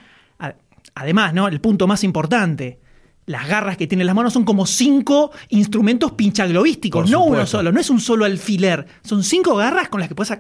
[0.96, 1.50] además, ¿no?
[1.50, 2.80] El punto más importante.
[3.26, 7.74] Las garras que tiene en las manos son como cinco instrumentos pinchaglobísticos, no uno solo,
[7.74, 8.88] no es un solo alfiler.
[9.04, 10.40] Son cinco garras con las que puedes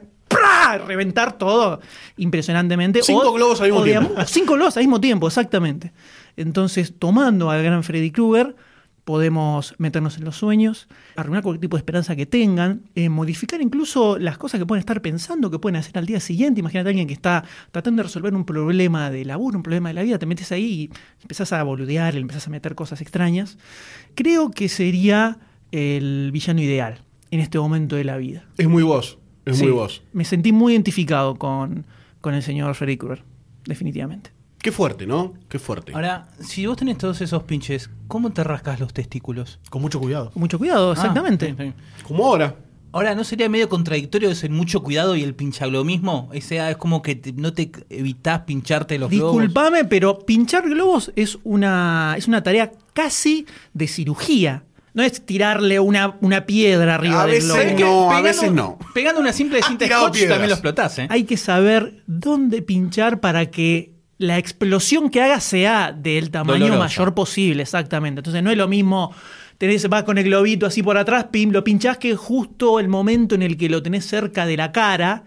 [0.52, 0.86] a- ¡prá!
[0.86, 1.80] reventar todo
[2.18, 3.02] impresionantemente.
[3.04, 4.14] Cinco globos al mismo de tiempo.
[4.26, 5.92] cinco globos al mismo tiempo, exactamente.
[6.38, 8.56] Entonces, tomando al gran Freddy Krueger,
[9.04, 14.18] podemos meternos en los sueños, arruinar cualquier tipo de esperanza que tengan, eh, modificar incluso
[14.20, 16.60] las cosas que pueden estar pensando, que pueden hacer al día siguiente.
[16.60, 19.96] Imagínate a alguien que está tratando de resolver un problema de laburo, un problema de
[19.96, 20.90] la vida, te metes ahí y
[21.24, 23.58] empezás a boludear, empezás a meter cosas extrañas.
[24.16, 25.40] Creo que sería
[25.72, 28.46] el villano ideal en este momento de la vida.
[28.58, 29.18] Es muy vos.
[29.52, 30.02] Es Sí, muy vos.
[30.14, 31.86] Me sentí muy identificado con,
[32.22, 33.24] con el señor Freddy Krueger,
[33.66, 34.32] definitivamente.
[34.60, 35.34] Qué fuerte, ¿no?
[35.50, 35.92] Qué fuerte.
[35.94, 39.60] Ahora, si vos tenés todos esos pinches, ¿cómo te rascas los testículos?
[39.72, 40.30] Con mucho cuidado.
[40.32, 41.56] Con mucho cuidado, Ah, exactamente.
[41.58, 41.74] sí, sí.
[42.08, 42.56] Como ahora.
[42.94, 46.30] Ahora, ¿no sería medio contradictorio ese mucho cuidado y el pinchaglo mismo?
[46.36, 49.38] O sea, es como que te- no te evitás pincharte los globos.
[49.42, 54.64] Disculpame, pero pinchar globos es una, es una tarea casi de cirugía.
[54.94, 58.12] No es tirarle una, una piedra arriba A del veces globo.
[58.12, 58.18] no.
[58.18, 58.78] a veces no.
[58.94, 60.30] Pegando una simple cinta scotch piedras.
[60.34, 61.08] también lo explotás, ¿eh?
[61.10, 66.80] Hay que saber dónde pinchar para que la explosión que haga sea del tamaño Dolorosa.
[66.84, 68.20] mayor posible, exactamente.
[68.20, 69.14] Entonces no es lo mismo
[69.58, 72.88] tenés, vas con el globito así por atrás, pim, lo pinchás que es justo el
[72.88, 75.24] momento en el que lo tenés cerca de la cara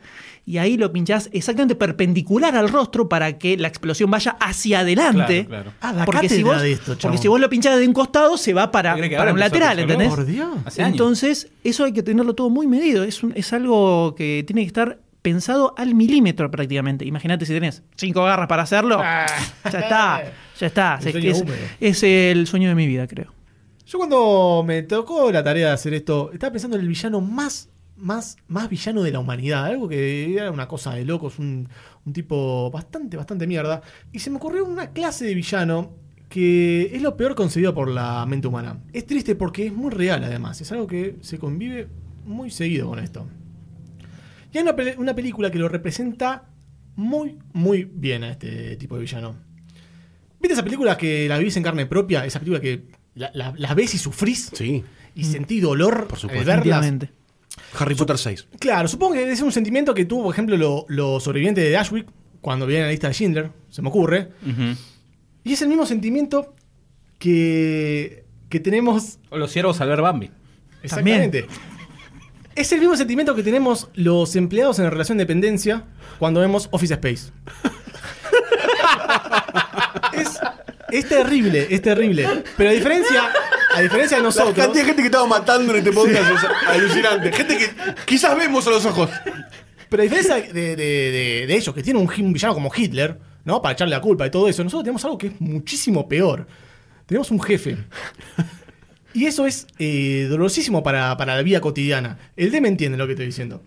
[0.47, 5.47] y ahí lo pinchás exactamente perpendicular al rostro para que la explosión vaya hacia adelante.
[5.47, 6.01] Claro, claro.
[6.01, 8.53] Ah, Porque si, vos, de esto, porque si vos lo pinchás de un costado, se
[8.53, 10.09] va para, ¿Te crees que para un lateral, ¿entendés?
[10.09, 10.49] Por Dios.
[10.77, 13.05] Entonces, eso hay que tenerlo todo muy medido.
[13.05, 17.07] Es, un- es algo que tiene que estar pensado al milímetro prácticamente.
[17.07, 19.01] Imagínate si tenés cinco garras para hacerlo.
[19.03, 19.25] Ah.
[19.73, 20.23] ya está,
[20.61, 20.99] ya está.
[21.01, 21.57] El Es, sueño es- húmedo.
[21.81, 23.33] es el sueño de mi vida, creo.
[23.87, 27.69] Yo cuando me tocó la tarea de hacer esto, estaba pensando en el villano más,
[27.97, 29.65] más, más villano de la humanidad.
[29.67, 31.69] Algo que era una cosa de locos, un,
[32.05, 33.83] un tipo bastante, bastante mierda.
[34.13, 35.93] Y se me ocurrió una clase de villano
[36.29, 38.81] que es lo peor concebido por la mente humana.
[38.93, 40.61] Es triste porque es muy real además.
[40.61, 41.89] Es algo que se convive
[42.25, 43.27] muy seguido con esto.
[44.53, 46.49] Y hay una, una película que lo representa
[46.97, 49.37] muy, muy bien a este tipo de villano.
[50.41, 52.25] ¿Viste esas películas que la vivís en carne propia?
[52.25, 54.83] Esa película que la- ves y sufrís Sí.
[55.15, 57.09] y sentí dolor Por al verlas.
[57.79, 58.49] Harry Potter 6.
[58.59, 62.07] Claro, supongo que es un sentimiento que tuvo, por ejemplo, lo- los sobrevivientes de Ashwick
[62.41, 64.31] cuando vienen a la lista de Schindler, se me ocurre.
[65.45, 66.55] Y es el mismo sentimiento
[67.19, 70.31] que, que tenemos O los ciervos al ver Bambi.
[70.83, 71.47] Exactamente.
[72.55, 75.85] Es el mismo sentimiento que tenemos los empleados en relación de dependencia
[76.19, 77.33] cuando vemos Office Space.
[80.13, 80.39] es,
[80.91, 82.45] es terrible, es terrible.
[82.57, 83.23] Pero a diferencia,
[83.75, 84.55] a diferencia de La nosotros.
[84.55, 87.33] cantidad de gente que estaba matando en este podcast es alucinante.
[87.33, 87.71] Gente que
[88.05, 89.11] quizás vemos a los ojos.
[89.89, 93.19] Pero a diferencia de, de- de- de ellos, que tienen un, un villano como Hitler,
[93.45, 93.61] ¿no?
[93.63, 96.47] Para echarle la culpa y todo eso, nosotros tenemos algo que es muchísimo peor.
[97.07, 97.77] Tenemos un jefe.
[99.13, 102.19] Y eso es eh, dolorosísimo para, para la vida cotidiana.
[102.37, 103.63] El D me entiende lo que estoy diciendo.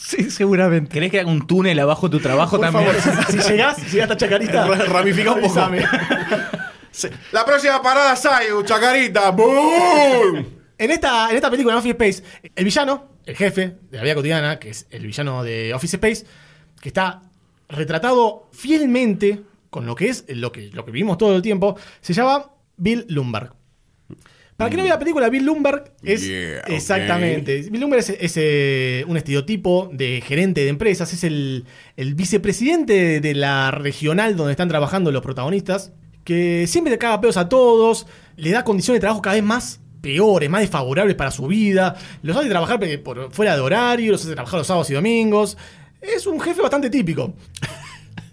[0.00, 0.90] Sí, seguramente.
[0.92, 2.94] ¿Querés que haga un túnel abajo de tu trabajo Por también?
[2.94, 5.54] favor, si, si llegás, si llegás a Chacarita, Ra- ramifica un poco.
[6.92, 7.08] Sí.
[7.32, 9.30] La próxima parada Sayu, Chacarita.
[9.30, 10.46] ¡Boom!
[10.78, 14.14] En esta, en esta película, en Office Space, el villano, el jefe de la vida
[14.14, 16.26] cotidiana, que es el villano de Office Space,
[16.80, 17.22] que está
[17.68, 22.12] retratado fielmente con lo que es lo que, lo que vivimos todo el tiempo, se
[22.12, 23.54] llama Bill Lumberg.
[24.56, 26.26] Para quien no vea la película, Bill Lumberg es.
[26.26, 27.62] Yeah, exactamente.
[27.70, 31.64] Bill Lumberg es, es, eh, un estereotipo de gerente de empresas, es el,
[31.96, 35.92] el vicepresidente de la regional donde están trabajando los protagonistas,
[36.24, 38.06] que siempre le caga pedos a todos,
[38.36, 42.36] le da condiciones de trabajo cada vez más peores, más desfavorables para su vida, los
[42.36, 45.56] hace trabajar por fuera de horario, los hace trabajar los sábados y domingos.
[46.00, 47.34] Es un jefe bastante típico.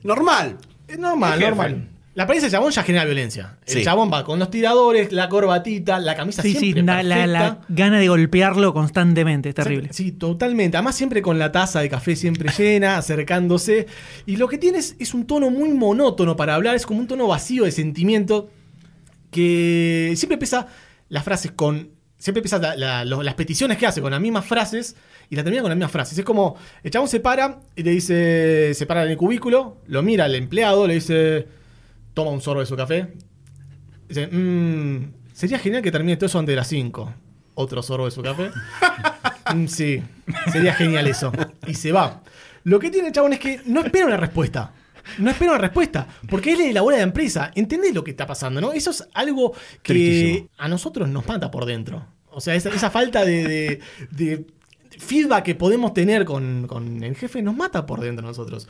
[0.04, 0.58] Normal.
[0.88, 1.89] Es normal, normal.
[2.20, 3.56] La apariencia del chabón ya genera violencia.
[3.66, 3.82] El Sí.
[3.82, 7.40] chabón va con los tiradores, la corbatita, la camisa Sí, sí, siempre na- la, la
[7.40, 7.66] perfecta.
[7.70, 9.88] gana de golpearlo constantemente, es terrible.
[9.94, 10.76] Sí, totalmente.
[10.76, 13.88] Además, siempre con la taza de café siempre llena, acercándose.
[14.26, 17.08] Y lo que tiene es, es un tono muy monótono para hablar, es como un
[17.08, 18.50] tono vacío de sentimiento
[19.32, 20.68] que siempre empieza
[21.10, 21.92] las frases con.
[22.18, 24.98] Siempre empieza la- la- lo- las peticiones que hace con las mismas frases
[25.30, 26.18] y la termina con las mismas frases.
[26.18, 30.02] Es como, el chabón se para y le dice, se para en el cubículo, lo
[30.04, 31.48] mira al empleado, le dice,
[32.13, 33.13] toma un sorbo de su café.
[34.08, 37.13] Dice, "Mm, sería genial que termine todo eso antes de las 5.
[37.56, 38.52] Otro sorbo de su café.
[39.52, 40.00] Mm, sí,
[40.52, 41.32] sería genial eso.
[41.65, 42.22] Y se va.
[42.65, 44.74] Lo que tiene el chabón es que no espera una respuesta.
[45.17, 46.08] No espera una respuesta.
[46.30, 47.50] Porque él elabora la empresa.
[47.56, 48.74] ¿Entendés lo que está pasando, no?
[48.74, 52.06] Eso es algo que a nosotros nos mata por dentro.
[52.30, 53.80] O sea, esa, esa falta de, de-
[54.12, 54.45] de
[55.00, 58.67] feedback que podemos tener con, con el jefe nos mata por dentro nosotros.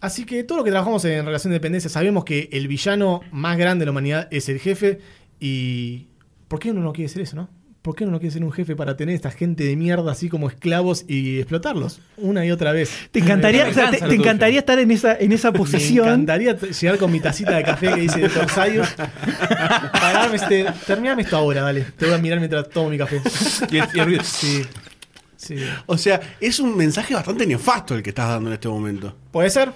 [0.00, 3.56] Así que todo lo que trabajamos en relación de dependencia sabemos que el villano más
[3.58, 5.00] grande de la humanidad es el jefe.
[5.40, 6.06] Y.
[6.48, 7.48] ¿Por qué uno no quiere ser eso, no?
[7.82, 10.28] ¿Por qué uno no quiere ser un jefe para tener esta gente de mierda así
[10.28, 12.00] como esclavos y explotarlos?
[12.16, 12.90] Una y otra vez.
[13.12, 16.06] Te encantaría, Me o sea, te, encantaría estar en esa, en esa Me posición.
[16.06, 18.50] encantaría t- llegar con mi tacita de café que dice Dr.
[18.50, 18.88] Sayus.
[19.92, 20.66] Pararme este.
[20.86, 21.82] Terminame esto ahora, dale.
[21.96, 23.20] Te voy a mirar mientras tomo mi café.
[23.70, 24.24] Y el- y el ruido.
[24.24, 24.62] Sí.
[25.36, 25.56] Sí.
[25.86, 29.14] O sea, es un mensaje bastante nefasto el que estás dando en este momento.
[29.30, 29.70] ¿Puede ser?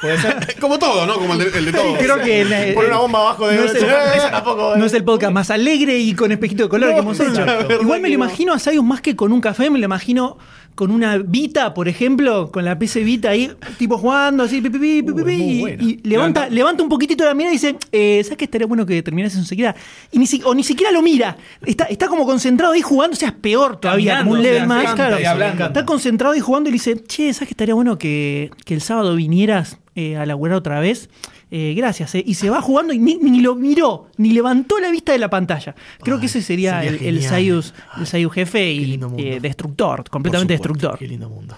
[0.00, 0.56] Puede ser.
[0.60, 1.14] Como todo, ¿no?
[1.14, 1.94] Como el de, el de todo.
[1.98, 3.84] Creo que el- Pon una bomba abajo de no es, el,
[4.16, 7.00] Esa tampoco, no es el podcast más alegre y con espejito de color No, que
[7.00, 7.44] hemos hecho.
[7.82, 8.24] Igual me lo no.
[8.24, 10.38] imagino a Sayus más que con un café, me lo imagino
[10.74, 14.78] con una Vita, por ejemplo, con la PC Vita ahí, tipo jugando así, pi, pi,
[14.78, 16.48] pi, Uh, y, levanta, Levanta.
[16.48, 19.74] levanta un poquitito la mirada y dice, eh, ¿sabes que estaría bueno que terminases enseguida?
[20.10, 23.16] Y ni si- o ni siquiera lo mira, está, está como concentrado ahí jugando, o
[23.16, 25.66] sea, es peor todavía, Caminando, como un o sea, level se más, claro.
[25.66, 28.80] Está concentrado ahí jugando y le dice, che, ¿sabes que estaría bueno que, que el
[28.80, 31.10] sábado vinieras eh, a laburar otra vez?
[31.52, 32.22] Eh, gracias, eh.
[32.24, 35.28] y se va jugando y ni, ni lo miró, ni levantó la vista de la
[35.28, 35.74] pantalla.
[36.00, 37.22] Creo Ay, que ese sería, sería el, el.
[37.24, 40.98] Sayus, el Sayus jefe y eh, destructor, completamente supuesto, destructor.
[40.98, 41.56] Qué lindo mundo.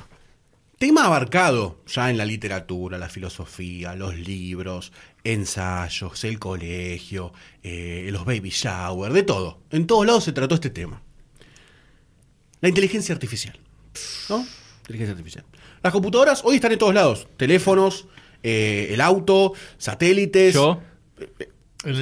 [0.79, 8.51] Tema abarcado ya en la literatura, la filosofía, los libros, ensayos, el colegio, los baby
[8.51, 9.61] shower, de todo.
[9.71, 11.01] En todos lados se trató este tema.
[12.61, 13.57] La inteligencia artificial.
[14.29, 14.45] ¿No?
[14.81, 15.45] Inteligencia artificial.
[15.83, 17.29] Las computadoras hoy están en todos lados.
[17.37, 18.07] Teléfonos,
[18.43, 20.55] eh, el auto, satélites.
[20.55, 20.81] Yo.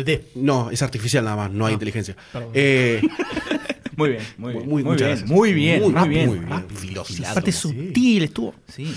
[0.05, 0.27] Té.
[0.35, 2.17] No, es artificial nada más, no hay Ah, inteligencia.
[2.33, 2.51] perdón.
[2.55, 3.01] Eh,
[3.97, 4.65] Muy bien, muy bien.
[4.69, 5.29] Muy- Muy, muchas bien, gracias.
[5.31, 6.27] muy bien, muy Muy bien.
[6.29, 7.25] muy bien.
[7.27, 8.55] Aparte sutil estuvo.
[8.69, 8.95] Sí.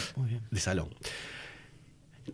[0.49, 0.87] de salón.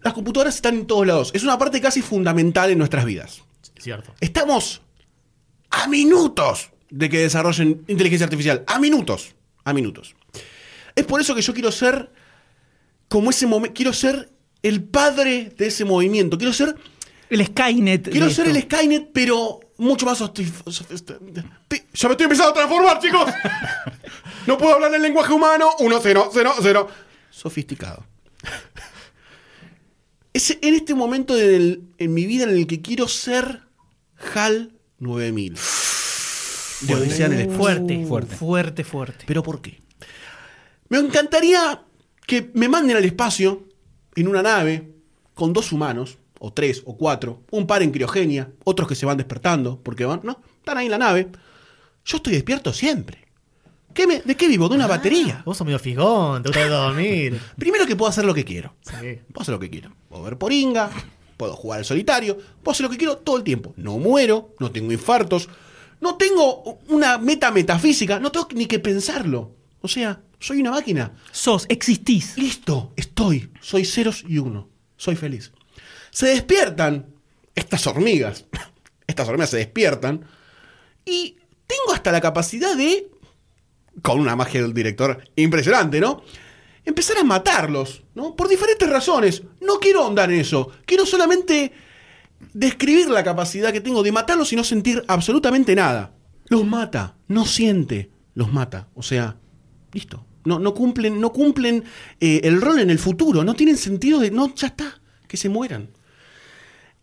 [0.04, 1.32] Las computadoras están en todos lados.
[1.34, 3.41] Es una parte casi fundamental en nuestras vidas.
[3.80, 4.13] Cierto.
[4.22, 4.84] Estamos
[5.72, 8.63] a minutos de que desarrollen inteligencia artificial.
[8.67, 9.34] A minutos.
[9.63, 10.15] A minutos.
[10.95, 12.12] Es por eso que yo quiero ser
[13.08, 13.74] como ese momento.
[13.74, 14.30] Quiero ser
[14.63, 16.38] el padre de ese movimiento.
[16.38, 16.76] Quiero ser.
[17.30, 18.10] El Skynet.
[18.10, 18.58] Quiero ser esto.
[18.58, 23.30] el Skynet, pero mucho más Ya me estoy empezando a transformar, chicos.
[24.48, 25.69] No puedo hablar en lenguaje humano.
[25.80, 26.88] 1, 0, 0, 0.
[27.30, 28.04] Sofisticado.
[30.34, 33.62] Es en este momento en mi vida en el que quiero ser
[34.34, 35.56] HAL 9000.
[36.82, 37.58] De Odisea en el Espacio.
[37.60, 38.36] Fuerte, Fuerte.
[38.36, 39.26] fuerte, fuerte.
[39.28, 39.80] ¿Pero por qué?
[40.88, 41.84] Me encantaría
[42.26, 43.67] que me manden al espacio
[44.21, 44.91] en una nave
[45.34, 49.17] con dos humanos, o tres, o cuatro, un par en criogenia, otros que se van
[49.17, 51.27] despertando, porque van, no, están ahí en la nave.
[52.05, 53.25] Yo estoy despierto siempre.
[53.93, 54.69] ¿Qué me- ¿De qué vivo?
[54.69, 55.41] De una batería.
[55.45, 57.39] Vos sos medio figón, te gusta dormir.
[57.58, 58.73] Primero que puedo hacer lo que quiero.
[58.82, 59.19] Sí.
[59.34, 59.91] Puedo hacer lo que quiero.
[60.08, 60.89] Puedo ver poringa,
[61.36, 63.73] puedo jugar al solitario, puedo hacer lo que quiero todo el tiempo.
[63.75, 65.49] No muero, no tengo infartos,
[65.99, 69.55] no tengo una meta metafísica, no tengo ni que pensarlo.
[69.82, 71.13] O sea, soy una máquina.
[71.32, 72.38] Sos, existís.
[72.38, 73.52] Listo, estoy.
[73.62, 74.70] Soy ceros y uno.
[74.98, 75.52] Soy feliz.
[76.12, 77.08] Se despiertan
[77.56, 78.46] estas hormigas.
[79.08, 80.24] Estas hormigas se despiertan.
[81.04, 83.10] Y tengo hasta la capacidad de,
[84.04, 86.22] con una magia del director impresionante, ¿no?
[86.86, 88.36] Empezar a matarlos, ¿no?
[88.36, 89.42] Por diferentes razones.
[89.62, 90.72] No quiero ahondar en eso.
[90.86, 91.72] Quiero solamente
[92.54, 96.13] describir la capacidad que tengo de matarlos y no sentir absolutamente nada.
[96.46, 98.89] Los mata, no siente, los mata.
[98.96, 99.38] O sea,
[99.93, 100.25] listo.
[100.45, 101.84] No, no cumplen, no cumplen
[102.19, 103.43] eh, el rol en el futuro.
[103.43, 104.32] No tienen sentido de.
[104.32, 104.99] No, ya está.
[105.28, 105.89] Que se mueran.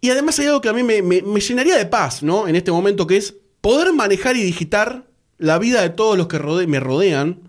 [0.01, 2.49] Y además hay algo que a mí me, me- llenaría de paz, ¿no?
[2.49, 5.07] En este momento, que es poder manejar y digitar
[5.38, 7.40] la vida de todos los que me rodean,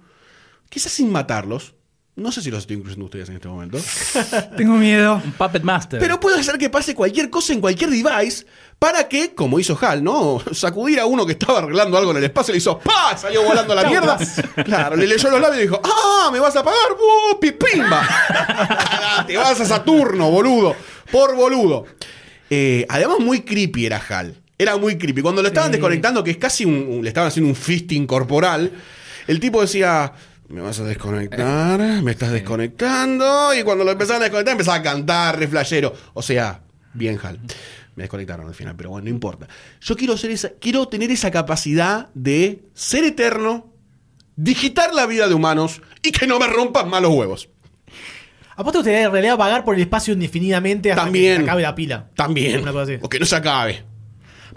[0.69, 1.73] quizás sin matarlos.
[2.17, 3.77] No sé si los estoy incluyendo ustedes en este momento.
[4.57, 5.21] Tengo miedo.
[5.23, 5.99] Un Puppet Master.
[5.99, 8.43] Pero puedo hacer que pase cualquier cosa en cualquier device
[8.79, 10.41] para que, como hizo Hal, ¿no?
[10.51, 13.15] Sacudir a uno que estaba arreglando algo en el espacio y le hizo ¡pa!
[13.15, 14.17] Salió volando a la mierda.
[14.65, 16.29] Claro, le leyó los labios y dijo ¡Ah!
[16.33, 16.79] ¿Me vas a pagar?
[16.93, 18.01] ¡Uh, pipimba!
[19.27, 20.75] Te vas a Saturno, boludo.
[21.11, 21.85] Por boludo.
[22.49, 24.35] Eh, además, muy creepy era Hal.
[24.57, 25.21] Era muy creepy.
[25.21, 28.71] Cuando lo estaban desconectando, que es casi un, un- le estaban haciendo un fisting corporal,
[29.27, 30.13] el tipo decía.
[30.49, 33.53] Me vas a desconectar, me estás desconectando.
[33.53, 35.93] Y cuando lo empezaban a desconectar, empezaba a cantar, re flashero.
[36.13, 36.61] O sea,
[36.93, 37.39] bien Hal.
[37.95, 39.47] Me desconectaron al final, pero bueno, no importa.
[39.81, 43.73] Yo quiero ser esa, quiero tener esa capacidad de ser eterno,
[44.35, 47.49] digitar la vida de humanos y que no me rompan malos huevos.
[48.55, 51.33] Aparte usted en realidad pagar por el espacio indefinidamente hasta También.
[51.33, 52.09] que se acabe la pila.
[52.15, 52.61] También.
[52.61, 52.99] Una cosa así.
[53.01, 53.83] O que no se acabe.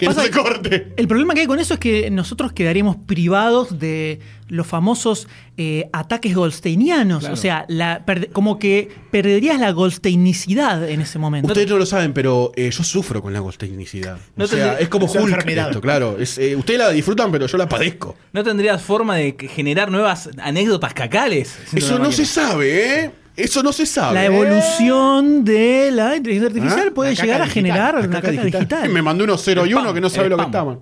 [0.01, 0.93] Que no Pasa se que- corte.
[0.97, 5.89] El problema que hay con eso es que nosotros quedaríamos privados de los famosos eh,
[5.93, 7.25] ataques goldsteinianos.
[7.25, 11.49] O sea, la, como que perderías la goldsteinicidad en ese momento.
[11.49, 14.19] Ustedes no lo saben, pero eh, yo sufro con la goldsteinicidad.
[14.37, 15.69] No o sea, tendría- es como Hulk enfermedad.
[15.69, 16.17] esto, claro.
[16.19, 18.17] Es, eh, ustedes la disfrutan, pero yo la padezco.
[18.33, 21.57] ¿No tendrías forma de generar nuevas anécdotas cacales?
[21.75, 23.11] Eso no se sabe, ¿eh?
[23.37, 24.15] Eso no se sabe.
[24.15, 24.27] la ¿eh?
[24.27, 26.95] evolución de la inteligencia artificial ¿Ah?
[26.95, 28.61] puede La caca llegar a generar una caca caca digital.
[28.69, 28.89] digital.
[28.91, 30.81] Me mandó unos 0 y El 1 que no sabe lo que estaban.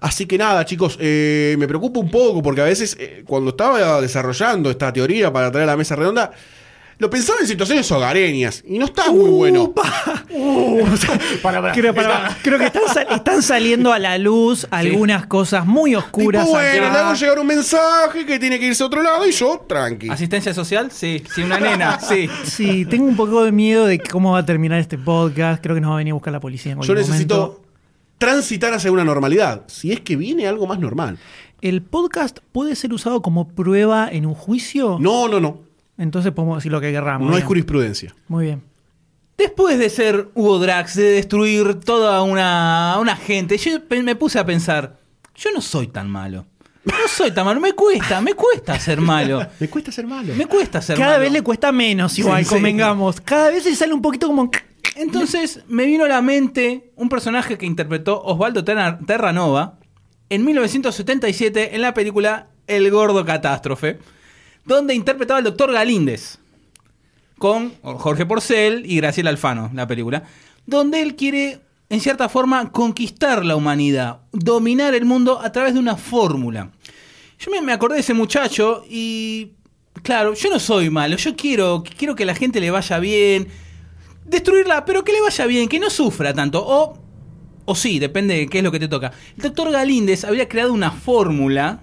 [0.00, 4.00] Así que nada, chicos, eh, me preocupa un poco porque a veces eh, cuando estaba
[4.00, 6.30] desarrollando esta teoría para traer a la mesa redonda,
[6.98, 9.72] lo pensaba en situaciones hogareñas y no está muy bueno.
[9.72, 10.24] Para,
[11.42, 11.72] para.
[11.72, 16.44] Creo, para- creo que están, sal- están saliendo a la luz algunas cosas muy oscuras.
[16.44, 16.92] Tipo, bueno, acá.
[16.92, 20.08] le hago llegar un mensaje que tiene que irse a otro lado y yo, tranqui.
[20.08, 20.90] ¿Asistencia social?
[20.90, 21.22] Sí.
[21.34, 22.00] Sí, una nena.
[22.00, 22.28] Sí.
[22.44, 25.62] Sí, tengo un poco de miedo de cómo va a terminar este podcast.
[25.62, 27.62] Creo que nos va a venir a buscar la policía en Yo necesito momento.
[28.18, 29.62] transitar hacia una normalidad.
[29.68, 31.18] Si es que viene algo más normal.
[31.60, 34.98] ¿El podcast puede ser usado como prueba en un juicio?
[35.00, 35.67] No, no, no.
[35.98, 37.26] Entonces podemos decir lo que querramos.
[37.28, 37.48] No hay Bien.
[37.48, 38.14] jurisprudencia.
[38.28, 38.62] Muy bien.
[39.36, 44.46] Después de ser Hugo Drax, de destruir toda una, una gente, yo me puse a
[44.46, 44.98] pensar,
[45.36, 46.46] yo no soy tan malo.
[46.84, 49.46] No soy tan malo, me cuesta, me cuesta ser malo.
[49.60, 50.34] Me cuesta ser malo.
[50.34, 51.20] Me cuesta ser Cada malo.
[51.22, 52.54] vez le cuesta menos, igual, Sí, sí.
[52.54, 53.20] convengamos.
[53.20, 54.50] Cada vez le sale un poquito como...
[54.96, 59.78] Entonces me vino a la mente un personaje que interpretó Osvaldo Terra- Terranova
[60.30, 63.98] en 1977 en la película El Gordo Catástrofe,
[64.68, 66.38] donde interpretaba al doctor Galíndez
[67.38, 70.24] con Jorge Porcel y Graciela Alfano, la película,
[70.66, 75.80] donde él quiere, en cierta forma, conquistar la humanidad, dominar el mundo a través de
[75.80, 76.70] una fórmula.
[77.38, 79.52] Yo me, acordé de ese muchacho y,
[80.02, 83.48] claro, yo no soy malo, yo quiero, quiero que la gente le vaya bien,
[84.26, 86.62] destruirla, pero que le vaya bien, que no sufra tanto.
[86.66, 86.98] O
[87.64, 89.12] O sí, depende de qué es lo que te toca.
[89.36, 91.80] El doctor Galíndez había creado una fórmula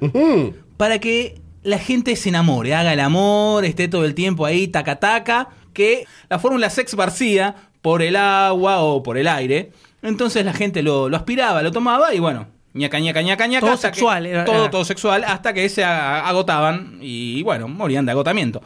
[0.78, 4.96] para que la gente se enamore, haga el amor, esté todo el tiempo ahí, taca
[4.98, 9.72] taca, que la fórmula sex Barcía por el agua o por el aire.
[10.02, 13.66] Entonces la gente lo, lo aspiraba, lo tomaba y bueno, ñaca, ñaca, ñaca, ñaca.
[13.66, 14.70] Todo que- sexual, era- todo, era.
[14.72, 18.62] todo sexual, hasta que se agotaban y bueno, morían de agotamiento.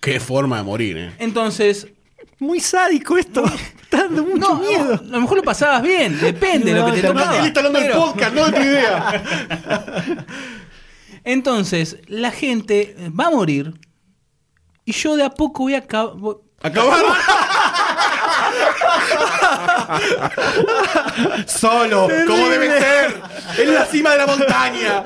[0.00, 1.12] Qué forma de morir, ¿eh?
[1.18, 1.88] Entonces,
[2.40, 3.44] Muy sádico esto.
[3.82, 4.94] Está dando mucho no, miedo.
[4.94, 7.38] a lo mejor lo pasabas bien, depende de lo que te tocaba.
[7.38, 9.22] Él está hablando del podcast, no de tu idea.
[11.28, 13.78] Entonces, la gente va a morir
[14.86, 16.36] y yo de a poco voy a acabar...
[16.62, 17.04] Acabar.
[21.46, 23.20] Solo, como debe ser.
[23.58, 25.04] En la cima de la montaña.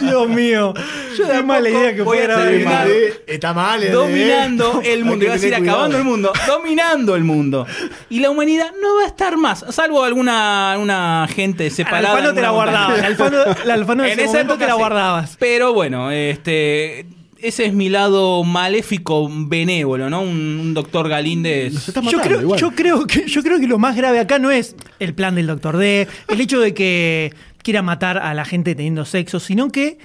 [0.00, 0.74] Dios mío.
[1.16, 2.36] Yo mala idea que voy a fuera.
[2.44, 2.88] terminar.
[3.26, 3.90] Está mal, eh.
[3.90, 5.24] dominando el mundo.
[5.24, 5.70] Iba a decir cuidado.
[5.70, 7.66] acabando el mundo, dominando el mundo.
[8.10, 12.10] Y la humanidad no va a estar más, salvo alguna, alguna gente separada.
[12.10, 12.98] Alfano en te la guardabas.
[12.98, 14.78] Al Alfano, el Alfano en, ese momento te la sí.
[14.78, 15.36] guardabas.
[15.38, 17.06] Pero bueno, este.
[17.40, 20.22] Ese es mi lado maléfico, benévolo, ¿no?
[20.22, 21.86] Un, un doctor Galíndez.
[22.10, 25.14] Yo creo, yo, creo que, yo creo que lo más grave acá no es el
[25.14, 29.38] plan del Doctor D, el hecho de que quiera matar a la gente teniendo sexo,
[29.38, 29.98] sino que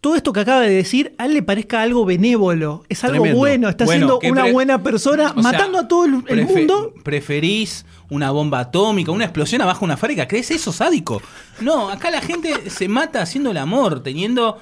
[0.00, 3.38] todo esto que acaba de decir a él le parezca algo benévolo, es algo Tremendo.
[3.38, 6.56] bueno, está Bueno, siendo una buena persona, O sea, matando a todo el, el prefe-
[6.56, 6.94] mundo.
[7.04, 10.26] ¿Preferís una bomba atómica, una explosión abajo de una fábrica?
[10.26, 11.22] ¿Crees eso, sádico?
[11.60, 14.60] No, acá la gente se mata haciendo el amor, teniendo.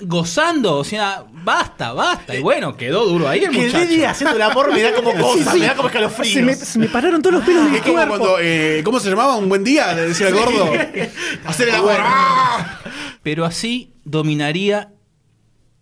[0.00, 2.34] Gozando, o sea, basta, basta.
[2.36, 4.08] Y bueno, quedó duro ahí el Que muchacho.
[4.08, 6.34] Haciendo el amor me da como cosa, me da como escalofríos.
[6.34, 8.18] Se me, se me pararon todos los pelos del Es como cuerpo.
[8.18, 9.36] cuando, eh, ¿cómo se llamaba?
[9.36, 10.72] Un buen día, le decía el gordo.
[11.46, 11.96] Hacer el amor.
[11.98, 12.80] ¡Ah!
[13.22, 14.92] Pero así dominaría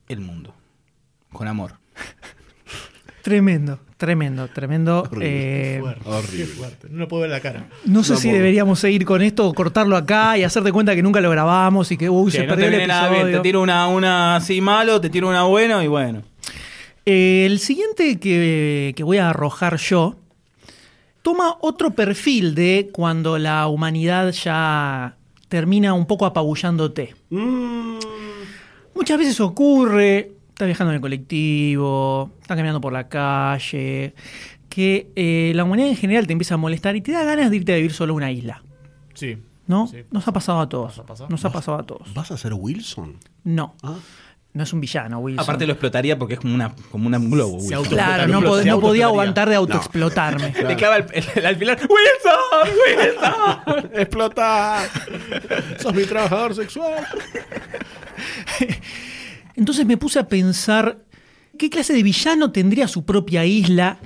[0.08, 0.54] el mundo.
[1.32, 1.78] Con amor.
[3.22, 5.00] Tremendo, tremendo, tremendo.
[5.02, 5.76] Horrible.
[5.76, 6.36] Eh, Fuerte, Horrible.
[6.38, 6.86] qué fuerte.
[6.90, 7.68] No lo puedo ver la cara.
[7.84, 8.36] no sé No si puedo.
[8.38, 11.90] deberíamos seguir con esto o cortarlo acá y hacer de cuenta que nunca lo grabamos
[11.92, 13.20] y que uy, Que se no perdió te el viene nada bien.
[13.22, 13.36] episodio.
[13.38, 16.22] Te tiro una, una así malo, te tiro una bueno y bueno.
[17.04, 20.16] Eh, el siguiente que, que voy a arrojar yo
[21.22, 25.16] toma otro perfil de cuando la humanidad ya
[25.48, 27.14] termina un poco apabullándote.
[27.30, 27.96] Mm,
[28.94, 34.14] Muchas veces ocurre, estás viajando en el colectivo, estás caminando por la calle,
[34.70, 37.56] que eh, la humanidad en general te empieza a molestar y te da ganas de
[37.58, 38.62] irte a vivir solo a una isla.
[39.12, 39.36] Sí.
[39.66, 39.86] ¿No?
[39.86, 39.98] Sí.
[40.10, 40.96] Nos ha pasado a todos.
[40.96, 41.28] ¿Nos ha pasado?
[41.28, 42.14] Nos ha pasado a todos.
[42.14, 43.16] ¿Vas a ser Wilson?
[43.44, 43.74] No.
[43.82, 43.96] Ah.
[44.54, 45.42] No es un villano, Wilson.
[45.42, 47.56] Aparte lo explotaría porque es como, una, como un globo.
[47.56, 47.74] Wilson.
[47.74, 50.48] auto- Claro, no, pod- no podía aguantar de autoexplotarme.
[50.52, 51.78] Te clava el, el- el alfiler.
[51.82, 52.76] ¡Wilson!
[52.86, 53.90] ¡Wilson!
[54.00, 54.88] ¡Explota!
[55.80, 57.04] ¡Sos mi trabajador sexual!
[59.56, 60.98] Entonces me puse a pensar
[61.58, 63.98] qué clase de villano tendría su propia isla.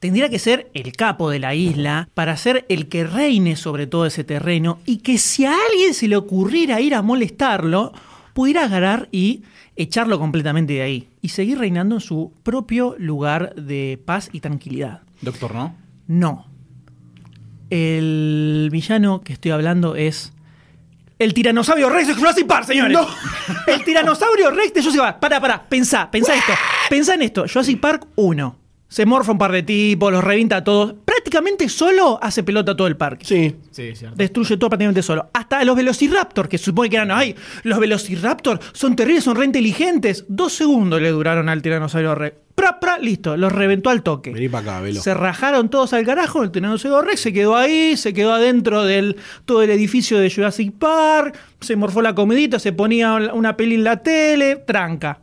[0.00, 4.06] Tendría que ser el capo de la isla para ser el que reine sobre todo
[4.06, 7.92] ese terreno y que si a alguien se le ocurriera ir a molestarlo,
[8.32, 9.42] pudiera agarrar y
[9.74, 15.02] echarlo completamente de ahí y seguir reinando en su propio lugar de paz y tranquilidad.
[15.22, 15.74] Doctor, ¿no?
[16.06, 16.46] No.
[17.70, 20.32] El villano que estoy hablando es.
[21.18, 22.96] El tiranosaurio Rex de Jurassic Park, señores.
[23.66, 25.18] El tiranosaurio Rex de Jurassic Park.
[25.18, 26.52] Para, para, pensá, pensá esto.
[26.88, 27.44] Pensá en esto.
[27.48, 28.58] Jurassic Park 1.
[28.88, 30.94] Se morfa un par de tipos, los revienta a todos.
[31.28, 33.26] Prácticamente solo hace pelota todo el parque.
[33.26, 33.54] Sí.
[33.70, 34.16] Sí, cierto.
[34.16, 35.28] Destruye todo prácticamente solo.
[35.34, 39.44] Hasta los Velociraptor, que se supone que eran, ay, los Velociraptor son terribles, son re
[39.44, 40.24] inteligentes.
[40.28, 42.34] Dos segundos le duraron al tiranosaurio Rex.
[42.54, 44.32] Pra, pra, listo, los reventó al toque.
[44.32, 45.02] Vení para acá, Velo.
[45.02, 49.16] Se rajaron todos al carajo, el tiranosaurio Rex se quedó ahí, se quedó adentro del
[49.44, 53.84] todo el edificio de Jurassic Park, se morfó la comidita, se ponía una peli en
[53.84, 55.20] la tele, tranca.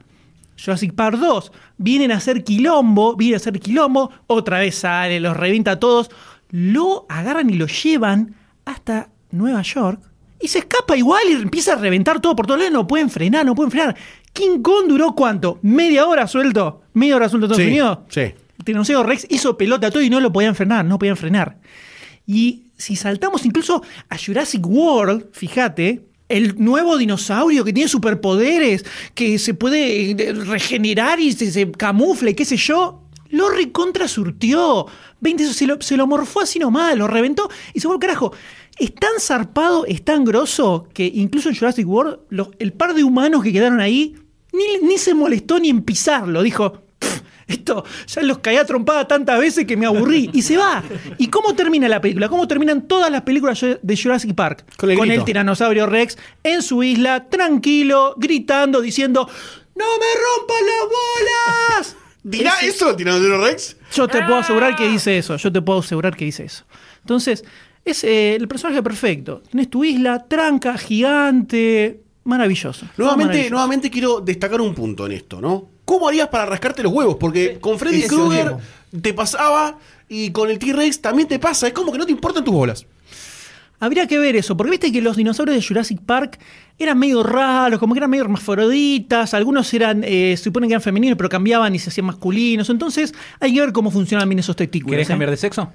[0.57, 5.35] Jurassic Park 2, vienen a hacer quilombo, vienen a hacer quilombo, otra vez sale, los
[5.35, 6.09] revienta a todos,
[6.51, 9.99] lo agarran y lo llevan hasta Nueva York
[10.39, 13.45] y se escapa igual y empieza a reventar todo por todos lados, no pueden frenar,
[13.45, 13.95] no pueden frenar.
[14.33, 15.59] King Kong duró cuánto?
[15.61, 16.81] ¿Media hora suelto?
[16.93, 17.99] ¿Media hora suelto en Estados Sí, Unidos?
[18.09, 18.21] sí.
[18.57, 21.57] El tiranosaurio Rex hizo pelota a todo y no lo podían frenar, no podían frenar.
[22.25, 29.37] Y si saltamos incluso a Jurassic World, fíjate, el nuevo dinosaurio que tiene superpoderes, que
[29.37, 34.87] se puede eh, regenerar y se, camufla y qué sé yo, lo recontra surtió.
[35.21, 38.33] 20 se lo, se lo morfó así nomás, lo reventó y se fue al carajo.
[38.77, 42.19] Es tan zarpado, es tan grosso que incluso en Jurassic World,
[42.59, 44.15] el par de humanos que quedaron ahí
[44.81, 46.43] ni, se molestó ni en pisarlo.
[46.43, 46.84] Dijo, "Pff,
[47.47, 50.29] esto ya los caí a trompada tantas veces que me aburrí.
[50.33, 50.83] Y se va.
[51.17, 52.27] ¿Y cómo termina la película?
[52.29, 54.65] ¿Cómo terminan todas las películas de Jurassic Park?
[54.77, 59.29] Con el tiranosaurio Rex en su isla, tranquilo, gritando, diciendo,
[59.75, 61.95] ¡No me rompas las bolas!
[62.23, 63.77] ¿Dirá eso el tiranosaurio Rex?
[63.93, 65.35] yo te puedo asegurar que dice eso.
[65.37, 66.65] Yo te puedo asegurar que dice eso.
[67.01, 67.43] Entonces,
[67.83, 69.43] Es eh, el personaje perfecto.
[69.51, 72.87] Tenés tu isla, tranca, gigante, maravilloso.
[72.97, 73.51] Nuevamente, Maravilloso.
[73.53, 75.69] nuevamente quiero destacar un punto en esto, ¿no?
[75.85, 77.17] ¿Cómo harías para rascarte los huevos?
[77.19, 78.57] Porque con Freddy Krueger
[79.01, 79.77] te pasaba
[80.09, 81.67] y con el T-Rex también te pasa.
[81.67, 82.85] Es como que no te importan tus bolas.
[83.79, 86.39] Habría que ver eso, porque viste que los dinosaurios de Jurassic Park
[86.79, 90.81] eran medio raros, como que eran medio hermafroditas, algunos eran, eh, se supone que eran
[90.81, 92.69] femeninos, pero cambiaban y se hacían masculinos.
[92.69, 94.91] Entonces hay que ver cómo funcionan bien esos testículos.
[94.91, 95.11] ¿Querés ¿eh?
[95.11, 95.71] cambiar de sexo?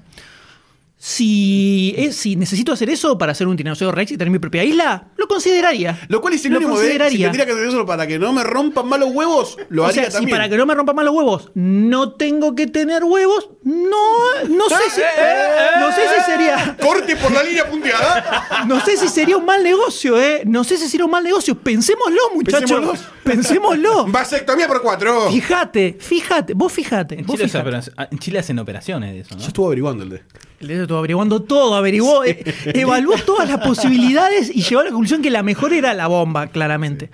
[1.02, 4.62] Si, es, si necesito hacer eso para hacer un tiranosaurio Rex y tener mi propia
[4.64, 5.98] isla, lo consideraría.
[6.08, 7.26] Lo cual es Lo sinónimo de si consideraría.
[7.28, 10.02] tendría que hacer eso para que no me rompan mal los huevos, lo o haría
[10.02, 10.36] sea, si también.
[10.36, 14.68] para que no me rompan mal los huevos no tengo que tener huevos, no, no
[14.68, 15.00] sé si,
[15.80, 18.64] no sé si sería, Corte por la línea punteada.
[18.68, 21.56] no sé si sería un mal negocio, eh, no sé si sería un mal negocio.
[21.58, 22.98] Pensémoslo, muchachos, Pensémoslo.
[23.24, 24.06] pensémoslo.
[24.08, 25.30] Vasectomía por cuatro.
[25.30, 27.18] Fíjate, fíjate, vos fíjate.
[27.20, 27.90] En vos Chile, se fíjate.
[27.90, 29.40] opera- en Chile hacen operaciones de eso, ¿no?
[29.40, 30.22] Ya estuvo averiguando el de.
[30.60, 34.90] El dedo estuvo averiguando todo, averiguó, eh, evaluó todas las posibilidades y llegó a la
[34.90, 37.10] conclusión que la mejor era la bomba, claramente.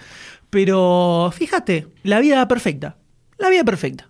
[0.50, 2.96] Pero fíjate, la vida perfecta.
[3.38, 4.08] La vida perfecta.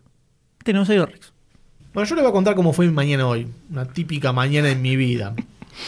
[0.64, 1.34] Tiranosaurio Rex.
[1.92, 3.46] Bueno, yo les voy a contar cómo fue mi mañana hoy.
[3.70, 5.34] Una típica mañana en mi vida.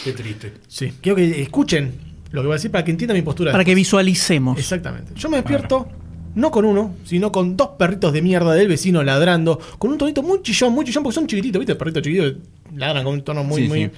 [0.03, 0.53] Qué triste.
[0.67, 0.93] Sí.
[1.01, 1.95] Quiero que escuchen
[2.29, 3.51] lo que voy a decir para que entiendan mi postura.
[3.51, 4.59] Para que visualicemos.
[4.59, 5.13] Exactamente.
[5.15, 5.87] Yo me despierto
[6.35, 10.21] no con uno, sino con dos perritos de mierda del vecino ladrando, con un tonito
[10.21, 11.75] muy chillón, muy chillón, porque son chiquititos, ¿viste?
[11.75, 12.39] Perritos chiquititos que
[12.75, 13.85] ladran con un tono muy, Sí, muy.
[13.85, 13.91] sí.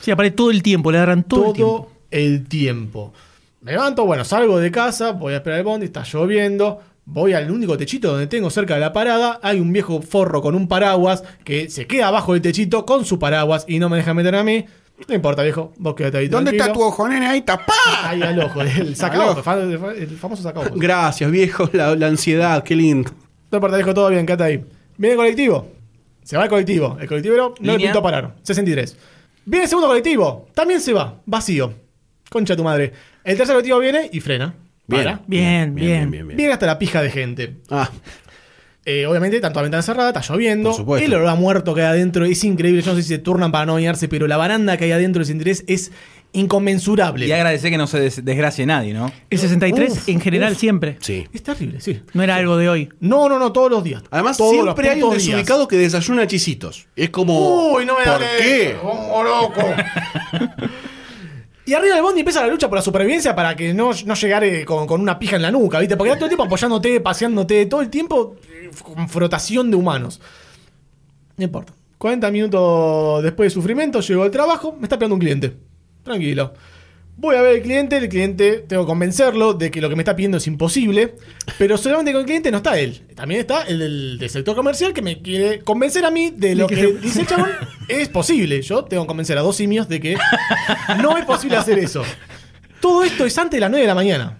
[0.00, 1.90] Sí, aparece todo el tiempo, le agarran todo, todo el tiempo.
[2.10, 3.12] el tiempo.
[3.62, 6.80] Me levanto, bueno, salgo de casa, voy a esperar el bondi, está lloviendo.
[7.08, 9.38] Voy al único techito donde tengo cerca de la parada.
[9.42, 13.18] Hay un viejo forro con un paraguas que se queda abajo del techito con su
[13.18, 14.64] paraguas y no me deja meter a mí.
[15.08, 15.72] No importa, viejo.
[15.78, 16.28] Vos quedate ahí.
[16.28, 17.26] ¿Dónde está tu ojo, nene?
[17.26, 17.58] Ahí está.
[17.58, 18.08] ¡Pah!
[18.10, 19.42] Ahí al ojo, el Al sacaojos, ojo.
[19.42, 20.72] fa- el famoso sacaojos.
[20.74, 21.68] Gracias, viejo.
[21.72, 23.10] La, la ansiedad, qué lindo.
[23.52, 24.64] No importa, viejo, todo bien, quédate ahí.
[24.96, 25.68] Viene el colectivo.
[26.26, 26.96] Se va el colectivo.
[27.00, 27.92] El colectivero no le Línea.
[27.92, 28.34] pintó parar.
[28.42, 28.96] 63.
[29.44, 30.48] Viene el segundo colectivo.
[30.54, 31.20] También se va.
[31.24, 31.72] Vacío.
[32.28, 32.92] Concha de tu madre.
[33.22, 34.54] El tercer colectivo viene y frena.
[34.88, 35.20] Para.
[35.28, 36.10] Bien, bien.
[36.10, 37.56] Viene hasta la pija de gente.
[37.70, 37.88] Ah,
[38.88, 40.70] Eh, obviamente, tanto la ventana cerrada, está lloviendo.
[40.70, 41.04] Por supuesto.
[41.06, 42.82] El olor a muerto que hay adentro es increíble.
[42.82, 45.24] Yo no sé si se turnan para no bañarse, pero la baranda que hay adentro
[45.24, 45.90] del interés es
[46.36, 47.26] inconmensurable.
[47.26, 49.10] Y agradecer que no se des- desgracie nadie, ¿no?
[49.30, 50.58] El 63 Uf, en general uf.
[50.58, 50.96] siempre.
[51.00, 51.26] sí.
[51.32, 52.00] Es terrible, sí.
[52.14, 52.88] No era algo de hoy.
[53.00, 54.02] No, no, no, todos los días.
[54.10, 55.24] Además, Todos siempre hay un días.
[55.26, 56.86] desubicado que desayuna chisitos.
[56.96, 57.72] Es como.
[57.74, 58.76] Uy, no me ¿Por da qué?
[58.82, 59.62] Loco.
[61.66, 64.44] y arriba del bondi empieza la lucha por la supervivencia para que no, no llegar
[64.44, 65.96] eh, con, con una pija en la nuca, ¿viste?
[65.96, 70.20] Porque está todo el tiempo apoyándote, paseándote, todo el tiempo eh, con frotación de humanos.
[71.36, 71.72] No importa.
[71.98, 75.56] 40 minutos después de sufrimiento, llego al trabajo, me está esperando un cliente.
[76.06, 76.54] Tranquilo.
[77.18, 80.02] Voy a ver al cliente, el cliente tengo que convencerlo de que lo que me
[80.02, 81.14] está pidiendo es imposible,
[81.58, 83.02] pero solamente con el cliente no está él.
[83.14, 86.66] También está el del, del sector comercial que me quiere convencer a mí de lo
[86.66, 87.50] que que se- dice el chabón
[87.88, 88.60] es posible.
[88.60, 90.16] Yo tengo que convencer a dos simios de que
[91.02, 92.02] no es posible hacer eso.
[92.80, 94.38] Todo esto es antes de las 9 de la mañana.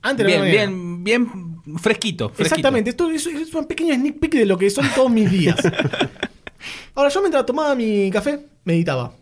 [0.00, 1.02] Antes de las Bien, 9 de la mañana.
[1.04, 2.42] bien, bien fresquito, fresquito.
[2.44, 5.56] Exactamente, esto es, es un pequeño sneak peek de lo que son todos mis días.
[6.94, 9.12] Ahora, yo mientras tomaba mi café, meditaba.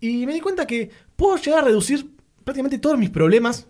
[0.00, 0.90] Y me di cuenta que
[1.22, 2.06] puedo llegar a reducir
[2.44, 3.66] prácticamente todos mis problemas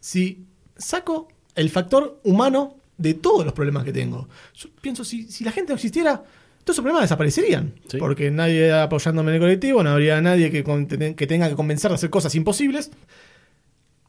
[0.00, 0.44] si
[0.76, 4.28] saco el factor humano de todos los problemas que tengo.
[4.54, 7.74] Yo pienso, si, si la gente no existiera, todos esos problemas desaparecerían.
[7.88, 7.96] Sí.
[7.98, 11.90] Porque nadie apoyándome en el colectivo, no habría nadie que, con- que tenga que convencer
[11.90, 12.90] de hacer cosas imposibles.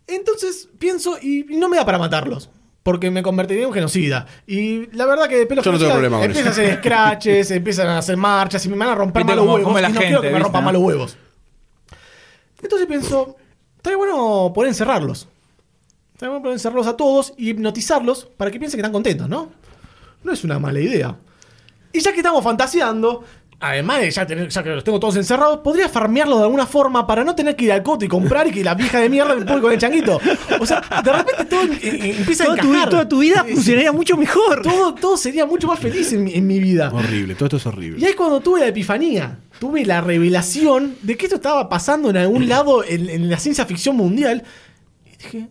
[0.08, 2.50] Entonces pienso y y no me da para matarlos.
[2.84, 4.26] Porque me convertiría en un genocida.
[4.48, 6.78] Y la verdad que de pelo Yo no tengo genocida problema con empiezan a hacer
[6.80, 9.68] scratches, empiezan a hacer marchas y me van a romper Viste malos cómo- huevos.
[9.68, 11.18] cómo la y no gente, quiero que me ¿viste, rompan malos huevos.
[12.62, 13.36] Entonces pienso,
[13.78, 15.28] estaría bueno poder encerrarlos.
[16.14, 19.50] Estaría bueno poder encerrarlos a todos y hipnotizarlos para que piensen que están contentos, ¿no?
[20.24, 21.18] No es una mala idea.
[21.94, 23.24] Y ya que estamos fantaseando,
[23.62, 27.06] además de ya, tener- ya que los tengo todos encerrados, podría farmearlos de alguna forma
[27.08, 29.36] para no tener que ir al coto y comprar y que la vieja de mierda
[29.36, 30.20] me ponga con el changuito.
[30.60, 32.90] O sea, de repente todo eh, eh, empieza a Toda tu, encajar.
[32.90, 34.62] toda tu vida funcionaría mucho mejor.
[34.64, 36.90] todo, todo sería mucho más feliz en mi, en mi vida.
[36.94, 38.06] Horrible, todo esto es Y horrible.
[38.06, 39.38] ahí es cuando tuve la epifanía.
[39.60, 43.66] Tuve la revelación de que esto estaba pasando en algún lado en, en la ciencia
[43.66, 44.44] ficción mundial.
[45.06, 45.50] Y dije,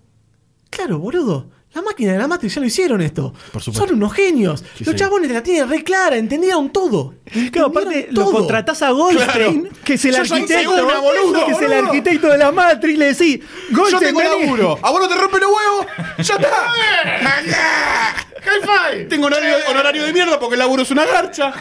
[0.69, 1.49] claro, boludo.
[1.73, 3.33] La máquina de la Matrix ya lo hicieron esto.
[3.53, 3.87] Por supuesto.
[3.87, 4.65] Son unos genios.
[4.77, 4.99] Sí, Los sí.
[4.99, 7.15] chabones la tienen re clara, entendieron todo.
[7.53, 8.33] Claro, aparte Entendieron lo todo.
[8.41, 9.77] contratás a Goldstein, Claro.
[9.85, 13.05] que es el Yo arquitecto, segura, boludo, que es el arquitecto de la Matrix, le
[13.15, 13.39] decís,
[13.71, 14.43] Yo Goldstein, tengo vení".
[14.47, 14.79] laburo.
[14.83, 15.87] ¿A vos no te rompen los huevos?
[16.19, 16.51] ¡Ya está!
[18.43, 19.05] ¡High five!
[19.05, 21.53] Tengo horario, horario de mierda porque el laburo es una garcha.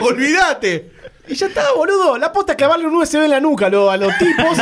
[0.00, 0.90] Olvídate.
[1.28, 2.18] Y ya está, boludo.
[2.18, 4.58] La posta es clavarle un USB en la nuca a, lo- a los tipos,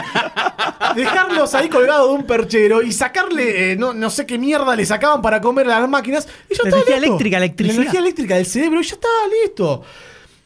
[0.94, 4.84] dejarlos ahí colgados de un perchero y sacarle, eh, no, no sé qué mierda le
[4.84, 6.28] sacaban para comer a las máquinas.
[6.50, 7.06] Y ya La está energía listo.
[7.06, 7.74] eléctrica, electricidad.
[7.76, 9.08] La energía eléctrica del cerebro y ya está
[9.44, 9.82] listo.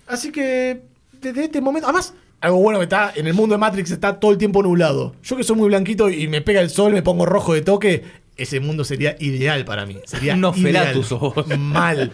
[0.06, 0.82] Así que,
[1.20, 1.86] desde este momento.
[1.88, 5.14] Además, algo bueno que está en el mundo de Matrix está todo el tiempo nublado.
[5.22, 8.04] Yo que soy muy blanquito y me pega el sol, me pongo rojo de toque,
[8.36, 9.98] ese mundo sería ideal para mí.
[10.06, 11.58] Sería Nosferatu ideal.
[11.58, 12.12] Mal.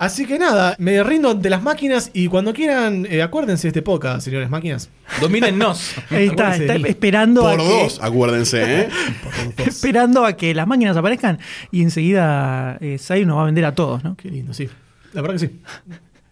[0.00, 3.82] Así que nada, me rindo ante las máquinas y cuando quieran, eh, acuérdense de este
[3.82, 4.88] podcast, señores máquinas.
[5.20, 5.92] Domínennos.
[6.10, 8.88] Ahí está, está esperando a Por que, dos, acuérdense, ¿eh?
[9.58, 11.38] esperando a que las máquinas aparezcan
[11.70, 14.16] y enseguida eh, Sai nos va a vender a todos, ¿no?
[14.16, 14.70] Qué lindo, sí.
[15.12, 15.60] La verdad que sí.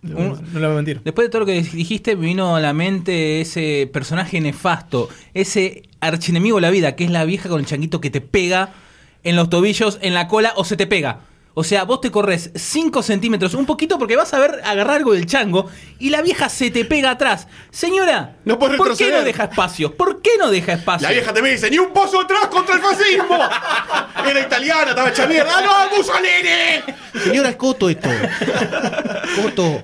[0.02, 1.02] Un- no le voy a mentir.
[1.04, 5.82] Después de todo lo que dijiste, me vino a la mente ese personaje nefasto, ese
[6.00, 8.70] archienemigo de la vida, que es la vieja con el changuito que te pega
[9.24, 11.18] en los tobillos, en la cola o se te pega.
[11.60, 15.12] O sea, vos te corres 5 centímetros, un poquito, porque vas a ver agarrar algo
[15.12, 17.48] del chango y la vieja se te pega atrás.
[17.72, 19.96] Señora, No ¿por qué no deja espacio?
[19.96, 21.08] ¿Por qué no deja espacio?
[21.08, 23.36] La vieja te me dice, ni un pozo atrás contra el fascismo.
[24.30, 25.50] Era italiana, estaba hecha mierda.
[25.56, 27.24] ¡Ah, no, Mussolini!
[27.24, 28.08] Señora, es Coto esto.
[29.42, 29.82] Coto.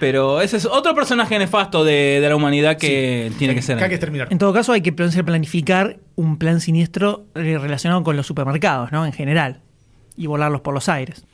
[0.00, 3.76] Pero ese es otro personaje nefasto de, de la humanidad que tiene que ser.
[3.76, 4.28] Acá hay que exterminar.
[4.30, 8.90] En todo caso, hay que plan- planificar un plan siniestro eh, relacionado con los supermercados,
[8.92, 9.04] ¿no?
[9.04, 9.60] En general.
[10.18, 11.24] Y volarlos por los aires.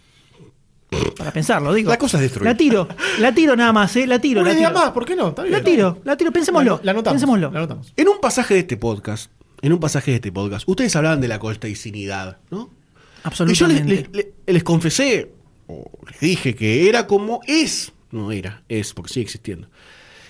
[1.19, 1.91] Para pensarlo, digo.
[1.91, 2.45] La cosa es destruir.
[2.45, 2.87] La tiro,
[3.19, 4.07] la tiro nada más, ¿eh?
[4.07, 4.81] La tiro, Una la idea tiro.
[4.81, 5.29] más, ¿por qué no?
[5.31, 5.53] Está bien.
[5.53, 6.77] La tiro, la tiro, pensémoslo.
[6.79, 7.15] La, la anotamos.
[7.15, 7.51] pensémoslo.
[7.51, 7.93] La anotamos.
[7.97, 9.31] En un pasaje de este podcast,
[9.63, 12.59] en un pasaje de este podcast, ustedes hablaban de la colsteicinidad, ¿no?
[12.61, 13.87] Y yo Absolutamente.
[14.13, 15.33] les, les- les confesé,
[15.67, 19.69] o les dije que era como es, no era, es, porque sigue existiendo.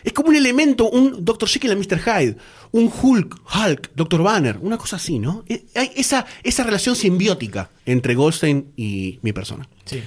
[0.04, 1.48] Es como un elemento, un Dr.
[1.48, 1.98] Jekyll y Mr.
[1.98, 2.36] Hyde,
[2.72, 4.22] un Hulk, Hulk, Dr.
[4.22, 5.44] Banner, una cosa así, ¿no?
[5.48, 9.66] Eh, Hay esa, esa relación simbiótica entre Goldstein y mi persona.
[9.86, 10.00] Sí.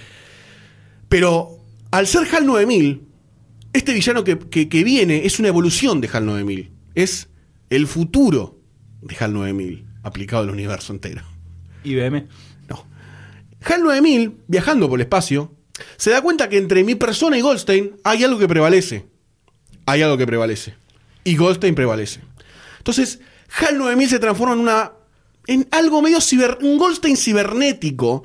[1.10, 1.58] Pero
[1.92, 3.02] al ser HAL 9000,
[3.74, 6.72] este villano que, que- que viene es una evolución de HAL 9000.
[6.96, 7.30] Es
[7.70, 8.60] el futuro
[9.02, 11.24] de HAL 9000 aplicado al universo entero.
[11.84, 12.28] IBM.
[12.70, 12.86] No.
[13.64, 15.54] HAL 9000, viajando por el espacio,
[15.98, 19.06] se da cuenta que entre mi persona y Goldstein hay algo que prevalece.
[19.88, 20.76] Hay algo que prevalece.
[21.24, 22.20] Y Goldstein prevalece.
[22.78, 23.20] Entonces,
[23.60, 24.92] HAL 9000 se transforma en una.
[25.48, 26.60] en algo medio ciber.
[26.62, 28.24] un Goldstein cibernético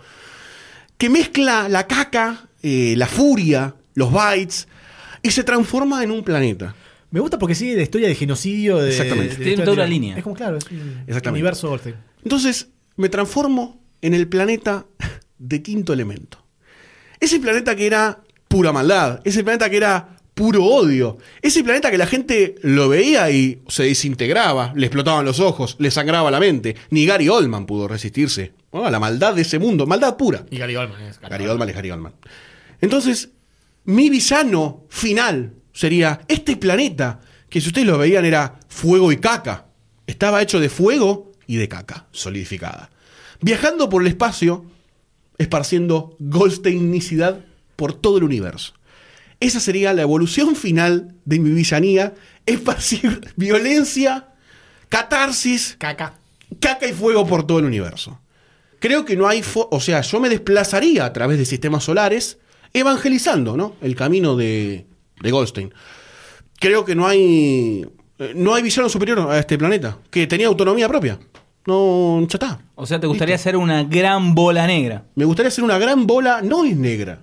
[0.99, 4.69] que mezcla la caca, eh, la furia, los bytes,
[5.23, 6.75] y se transforma en un planeta.
[7.11, 8.79] Me gusta porque sigue la historia de genocidio.
[8.79, 9.35] De, Exactamente.
[9.35, 10.17] de la Tiene toda una de- línea.
[10.17, 11.97] Es como, claro, es un universo Goldstein.
[12.25, 14.87] Entonces me transformo en el planeta
[15.39, 16.39] de quinto elemento.
[17.21, 21.99] Ese planeta que era pura maldad, ese planeta que era puro odio, ese planeta que
[21.99, 26.77] la gente lo veía y se desintegraba, le explotaban los ojos, le sangraba la mente.
[26.91, 30.47] Ni Gary Oldman pudo resistirse a la maldad de ese mundo, maldad pura.
[30.51, 32.15] Y Gary Oldman es Gary Oldman es Gary Oldman.
[32.81, 33.31] Entonces,
[33.85, 39.67] mi villano final sería este planeta, que si ustedes lo veían era fuego y caca.
[40.07, 42.91] Estaba hecho de fuego y de caca, solidificada.
[43.41, 44.65] Viajando por el espacio,
[45.39, 47.45] esparciendo goldsteinicidad
[47.77, 48.75] por todo el universo.
[49.43, 52.15] Esa sería la evolución final de mi villanía,
[52.47, 54.29] esparcir violencia,
[54.89, 56.15] catarsis, Caca.
[56.61, 58.21] caca y fuego por todo el universo.
[58.79, 62.39] Creo que no hay, o sea, yo me desplazaría a través de sistemas solares
[62.73, 63.75] evangelizando, ¿no?
[63.81, 64.87] El camino de,
[65.21, 65.75] de Goldstein.
[66.61, 67.85] Creo que no hay
[68.21, 71.19] eh, no hay villano superior a este planeta que tenía autonomía propia.
[71.67, 72.61] No, ya está.
[72.77, 75.05] O sea, te gustaría ser una gran bola negra.
[75.17, 77.19] Me gustaría hacer una gran bola, no es negra.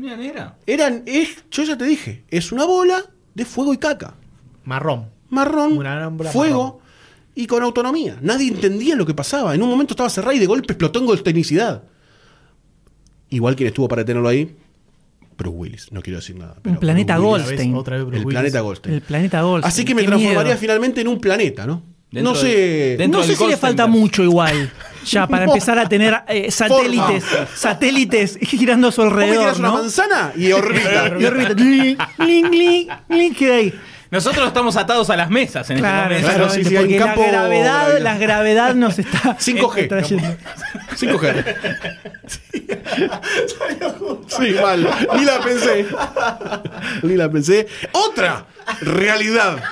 [0.00, 0.56] ¿No era negra?
[0.66, 4.14] Eran, es, yo ya te dije, es una bola de fuego y caca.
[4.64, 5.06] Marrón.
[5.28, 5.74] Marrón,
[6.32, 6.78] fuego marrón.
[7.34, 8.18] y con autonomía.
[8.20, 9.54] Nadie entendía lo que pasaba.
[9.54, 11.82] En un momento estaba cerrada y de golpe explotó en goldsteinicidad.
[13.30, 14.54] Igual quien estuvo para tenerlo ahí,
[15.38, 15.92] Bruce Willis.
[15.92, 16.56] No quiero decir nada.
[16.62, 17.18] pero Un planeta.
[17.18, 17.74] Otra vez, Goldstein.
[17.74, 18.34] otra vez Bruce El Willis.
[18.34, 18.94] planeta Goldstein.
[18.94, 19.68] El planeta Goldstein.
[19.68, 20.58] Así que me Qué transformaría miedo.
[20.58, 21.82] finalmente en un planeta, ¿no?
[22.10, 22.96] Dentro no sé.
[22.98, 24.70] del- No sé si le falta mucho igual.
[25.04, 27.24] Ya, para empezar a tener eh, satélites,
[27.54, 29.74] satélites girando a su Vos me alrededor, tirás una ¿no?
[29.74, 31.12] manzana y orbita.
[31.18, 31.54] Y orbita.
[31.54, 31.96] Gling,
[32.50, 33.74] gling, gling, queda ahí.
[34.10, 36.36] Nosotros estamos atados a las mesas en Claro, este momento.
[36.36, 38.04] Claro, sí, exactamente, sí, hay un porque la campo gravedad, gravitatorio.
[38.04, 39.88] la gravedad nos está 5G.
[39.88, 40.36] trayendo.
[40.96, 41.56] 5G.
[44.28, 44.88] Sí, mal.
[45.16, 45.86] Ni la pensé.
[47.02, 47.66] Ni la pensé.
[47.92, 48.46] Otra
[48.80, 49.62] realidad.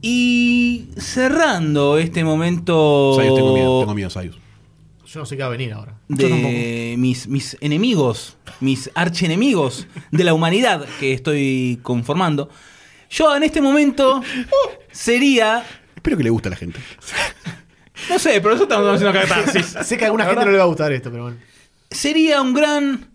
[0.00, 4.36] Y cerrando este momento Sayus, tengo miedo, tengo miedo, Sayus.
[5.06, 5.98] Yo no sé qué va a venir ahora.
[6.08, 12.50] de mis, mis enemigos, mis archienemigos de la humanidad que estoy conformando,
[13.10, 14.22] yo en este momento
[14.92, 15.64] sería,
[15.96, 16.78] Espero que le guste a la gente.
[18.10, 19.76] no sé, pero eso estamos haciendo catarsis.
[19.82, 21.38] Sé que a alguna gente no le va a gustar esto, pero bueno.
[21.90, 23.10] Sería un gran,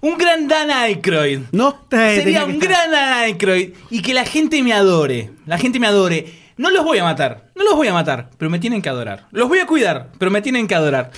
[0.00, 1.40] un gran Dan Aykroyd.
[1.52, 1.84] ¿No?
[1.90, 5.30] Sería un gran Dan Aykroyd y que la gente me adore.
[5.46, 6.26] La gente me adore.
[6.56, 9.26] No los voy a matar, no los voy a matar, pero me tienen que adorar.
[9.30, 11.12] Los voy a cuidar, pero me tienen que adorar.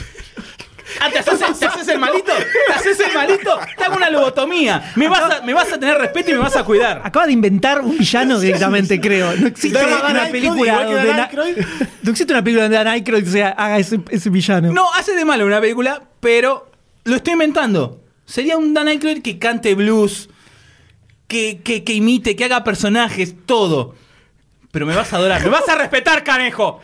[1.01, 2.33] Ah, ¿te haces, te haces el malito?
[2.67, 3.59] ¿Te haces el malito?
[3.79, 4.93] te hago una lobotomía.
[4.97, 7.01] Me vas, a, me vas a tener respeto y me vas a cuidar.
[7.05, 9.35] Acaba de inventar un villano directamente, creo.
[9.37, 11.57] No existe Dan una Aykroyd, película que donde Dan Aykroyd.
[12.03, 14.73] no existe una película donde Dan Aykroyd sea- haga ese, ese villano.
[14.73, 16.71] No, hace de malo una película, pero
[17.05, 18.01] lo estoy inventando.
[18.31, 20.31] Sería un Dan Aykroyd que cante blues,
[21.27, 23.97] que, que, que imite, que haga personajes, todo.
[24.71, 26.79] Pero me vas a adorar, me vas a respetar, canejo.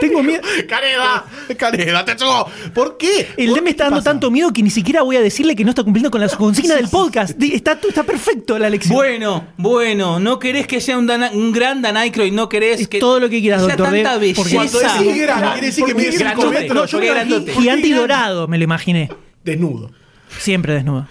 [0.00, 0.42] Tengo miedo.
[0.68, 1.24] ¡Caneda!
[1.56, 2.46] ¡Caneda, te chocó!
[2.74, 3.26] ¿Por qué?
[3.38, 4.10] El ¿Por D me está dando pasa?
[4.10, 6.74] tanto miedo que ni siquiera voy a decirle que no está cumpliendo con la consigna
[6.74, 7.42] del podcast.
[7.42, 8.94] Está, está perfecto la lección.
[8.94, 11.06] Bueno, bueno, no querés que sea un,
[11.54, 12.98] gran Dan Aykroyd, no querés Es que.
[12.98, 14.56] todo lo que quieras, sea doctor D, tanta porque- belleza.
[14.56, 16.48] Cuando decís grande, quiere decir que Porque mide grandote.
[16.48, 16.76] 5 metros.
[16.76, 19.08] No, yo me Gigante y dorado, me lo imaginé.
[19.42, 19.90] Desnudo.
[20.38, 21.06] Siempre desnudo.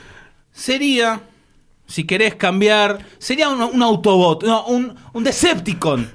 [0.51, 1.21] Sería,
[1.87, 6.11] si querés cambiar, sería un, Autobot, no, un, un Decepticon.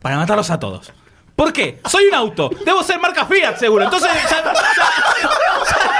[0.00, 0.92] Para matarlos a todos.
[1.34, 1.80] ¿Por qué?
[1.88, 2.50] Soy un auto.
[2.64, 3.84] Debo ser marca Fiat, seguro.
[3.84, 4.52] Entonces, ya, ya-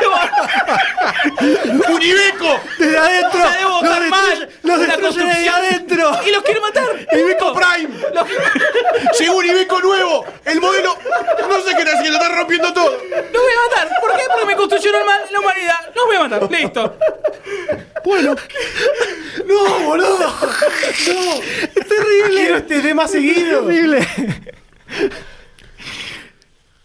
[0.01, 0.09] ya
[1.71, 2.61] debo- ¡Un Ibeco!
[2.79, 3.39] Desde adentro.
[3.41, 4.49] ya debo Los estar mal.
[4.63, 6.11] los Una destruye desde adentro.
[6.27, 6.85] Y los quiero matar.
[7.13, 7.89] ¡Ibeco Prime!
[8.15, 10.25] Los- ¡Llegó un Ibeco nuevo!
[10.45, 10.99] ¡El modelo!
[11.49, 12.91] No sé qué está haciendo, está rompiendo todo.
[12.91, 14.01] Los voy a matar.
[14.01, 14.23] ¿Por qué?
[14.31, 15.79] Porque me construyeron mal la humanidad.
[15.95, 16.51] Los voy a matar.
[16.51, 16.97] Listo.
[18.05, 18.35] Bueno,
[19.47, 20.19] ¡No, boludo!
[20.19, 21.35] ¡No!
[21.35, 22.35] es terrible.
[22.41, 23.61] Quiero este más seguido.
[23.67, 24.07] terrible.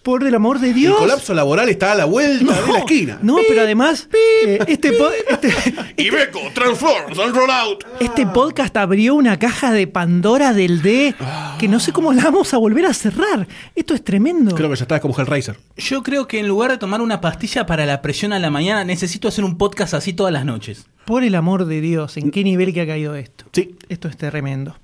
[0.03, 0.93] Por el amor de Dios.
[0.95, 3.19] El colapso laboral está a la vuelta de la esquina.
[3.21, 4.09] No, pero además,
[4.45, 5.53] eh, este, po- este,
[5.95, 7.85] Ibeco, Transforms and Rollout.
[8.01, 11.15] este podcast abrió una caja de Pandora del D
[11.57, 13.47] que no sé cómo la vamos a volver a cerrar.
[13.75, 14.53] Esto es tremendo.
[14.55, 15.57] Creo que ya está, es como Hellraiser.
[15.77, 18.83] Yo creo que en lugar de tomar una pastilla para la presión a la mañana,
[18.83, 20.85] necesito hacer un podcast así todas las noches.
[21.05, 23.45] Por el amor de Dios, ¿en qué nivel que ha caído esto?
[23.53, 23.77] Sí.
[23.87, 24.75] Esto es tremendo.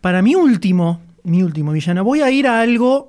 [0.00, 3.08] Para mi último, mi último villano, voy a ir a algo,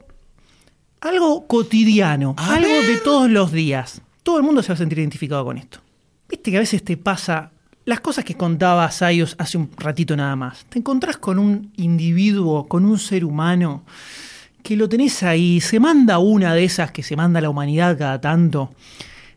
[1.01, 2.87] algo cotidiano, A algo ver.
[2.87, 4.01] de todos los días.
[4.23, 5.79] Todo el mundo se va a sentir identificado con esto.
[6.27, 7.51] Viste que a veces te pasa
[7.85, 10.65] las cosas que contaba Sayos hace un ratito nada más.
[10.69, 13.83] Te encontrás con un individuo, con un ser humano
[14.63, 18.19] que lo tenés ahí, se manda una de esas que se manda la humanidad cada
[18.19, 18.73] tanto.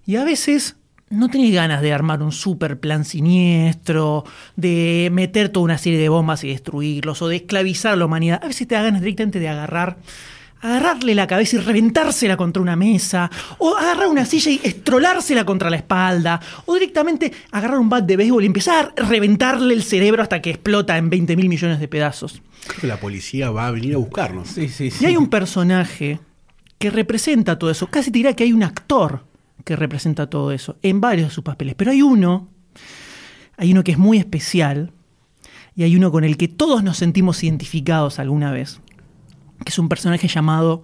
[0.06, 0.76] Y a veces
[1.10, 4.24] no tenés ganas de armar un super plan siniestro,
[4.56, 8.40] de meter toda una serie de bombas y destruirlos, o de esclavizar a la humanidad.
[8.42, 9.98] A veces te da ganas directamente de agarrar,
[10.60, 15.70] agarrarle la cabeza y reventársela contra una mesa, o agarrar una silla y estrolársela contra
[15.70, 20.22] la espalda, o directamente agarrar un bat de béisbol y empezar a reventarle el cerebro
[20.22, 22.42] hasta que explota en 20 mil millones de pedazos.
[22.66, 24.48] Creo que la policía va a venir a buscarnos.
[24.48, 26.20] Sí, sí, Y hay un personaje
[26.78, 27.86] que representa todo eso.
[27.88, 29.24] Casi te diría que hay un actor
[29.64, 31.74] que representa todo eso en varios de sus papeles.
[31.74, 32.48] Pero hay uno,
[33.56, 34.92] hay uno que es muy especial
[35.74, 38.80] y hay uno con el que todos nos sentimos identificados alguna vez,
[39.64, 40.82] que es un personaje llamado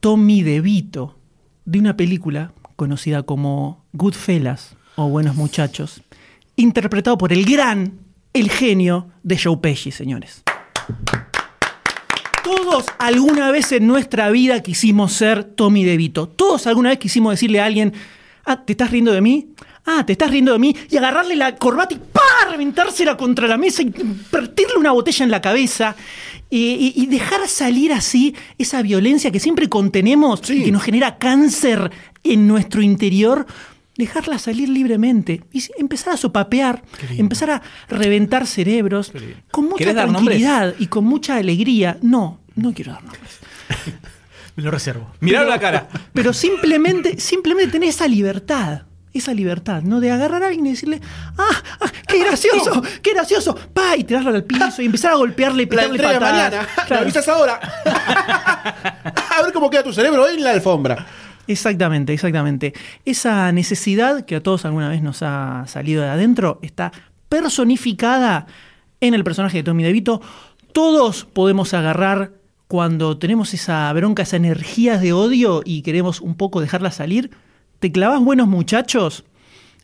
[0.00, 1.18] Tommy DeVito,
[1.64, 6.02] de una película conocida como Goodfellas o Buenos Muchachos,
[6.56, 7.98] interpretado por el gran,
[8.32, 10.42] el genio de Joe Pesci, señores.
[12.42, 16.28] Todos alguna vez en nuestra vida quisimos ser Tommy DeVito.
[16.28, 17.92] Todos alguna vez quisimos decirle a alguien,
[18.44, 19.54] ah, ¿te estás riendo de mí?
[19.84, 20.76] Ah, ¿te estás riendo de mí?
[20.90, 22.20] Y agarrarle la corbata y ¡pa!
[22.50, 23.90] reventársela contra la mesa y
[24.30, 25.96] partirle una botella en la cabeza.
[26.54, 30.58] Y, dejar salir así esa violencia que siempre contenemos Sí.
[30.60, 31.90] y que nos genera cáncer
[32.22, 33.46] en nuestro interior.
[33.96, 36.82] Dejarla salir libremente y empezar a sopapear,
[37.16, 39.12] empezar a reventar cerebros
[39.50, 41.98] con mucha tranquilidad y con mucha alegría.
[42.02, 43.38] No, no quiero dar nombres.
[44.56, 45.10] Me lo reservo.
[45.20, 45.88] Mirar la cara.
[46.12, 48.82] Pero simplemente, simplemente tener esa libertad.
[49.14, 50.00] Esa libertad, ¿no?
[50.00, 51.00] De agarrar a alguien y decirle,
[51.36, 51.48] ¡ah!
[51.80, 52.82] ah, ¡Qué gracioso!
[53.02, 53.54] ¡Qué gracioso!
[53.74, 53.96] ¡Pa!
[53.96, 56.20] Y tirarlo al piso y empezar a golpearle y La pegarle patadas.
[56.32, 56.68] mañana.
[56.78, 57.02] Me Claro.
[57.02, 57.60] avisas ahora.
[59.36, 61.06] a ver cómo queda tu cerebro en la alfombra.
[61.46, 62.72] Exactamente, exactamente.
[63.04, 66.92] Esa necesidad que a todos alguna vez nos ha salido de adentro está
[67.28, 68.46] personificada
[69.00, 70.22] en el personaje de Tommy DeVito.
[70.72, 72.32] Todos podemos agarrar
[72.68, 77.30] cuando tenemos esa bronca, esa energía de odio y queremos un poco dejarla salir.
[77.82, 79.24] Te clavas buenos muchachos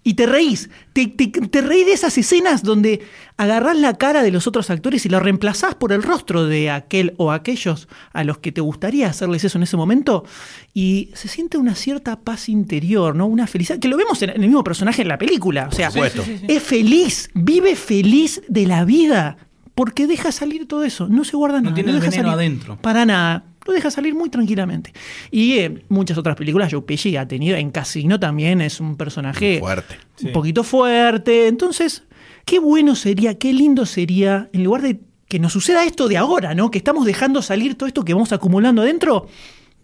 [0.04, 0.70] y te reís.
[0.92, 3.00] Te, te, te reís de esas escenas donde
[3.36, 7.14] agarrás la cara de los otros actores y la reemplazás por el rostro de aquel
[7.16, 10.24] o aquellos a los que te gustaría hacerles eso en ese momento.
[10.72, 13.26] Y se siente una cierta paz interior, ¿no?
[13.26, 13.80] Una felicidad.
[13.80, 15.66] Que lo vemos en, en el mismo personaje en la película.
[15.66, 16.22] O sea, supuesto.
[16.22, 16.54] Sí, sí, sí.
[16.54, 19.38] es feliz, vive feliz de la vida.
[19.74, 21.08] Porque deja salir todo eso.
[21.08, 21.74] No se guarda nada.
[21.74, 22.38] tiene el deja veneno salir.
[22.38, 22.78] adentro.
[22.80, 23.44] Para nada.
[23.68, 24.92] Lo deja salir muy tranquilamente.
[25.30, 27.56] Y eh, muchas otras películas, Joe Pesci ha tenido.
[27.56, 29.94] En Casino también es un personaje Fuerte.
[30.22, 30.28] un Sí.
[30.32, 31.46] poquito fuerte.
[31.48, 32.02] Entonces,
[32.46, 36.54] qué bueno sería, qué lindo sería, en lugar de que nos suceda esto de ahora,
[36.54, 36.70] ¿no?
[36.70, 39.26] Que estamos dejando salir todo esto que vamos acumulando adentro,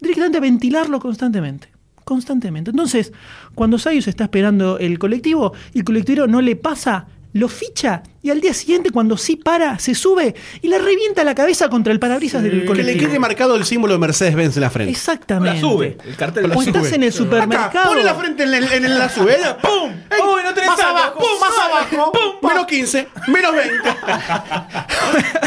[0.01, 1.69] directamente ventilarlo constantemente.
[2.03, 2.69] constantemente.
[2.69, 3.13] Entonces,
[3.55, 8.39] cuando Sayus está esperando el colectivo, el colectivo no le pasa, lo ficha y al
[8.39, 12.41] día siguiente, cuando sí para, se sube y le revienta la cabeza contra el parabrisas
[12.41, 13.07] del Que le colectivo.
[13.09, 14.91] quede marcado el símbolo de Mercedes-Benz en la frente.
[14.91, 15.55] Exactamente.
[15.55, 15.97] La sube.
[16.05, 16.95] El cartel la O estás sube.
[16.95, 17.89] en el Acá, supermercado.
[17.89, 19.57] pone la frente en, el- en el- la subera.
[19.61, 19.91] ¡Pum!
[19.91, 20.17] ¡Ey!
[20.21, 21.39] ¡Uy, no tenés más abajo, ¡Pum!
[21.41, 22.11] más abajo.
[22.13, 22.49] ¡Pum!
[22.49, 23.75] Menos 15, menos 20.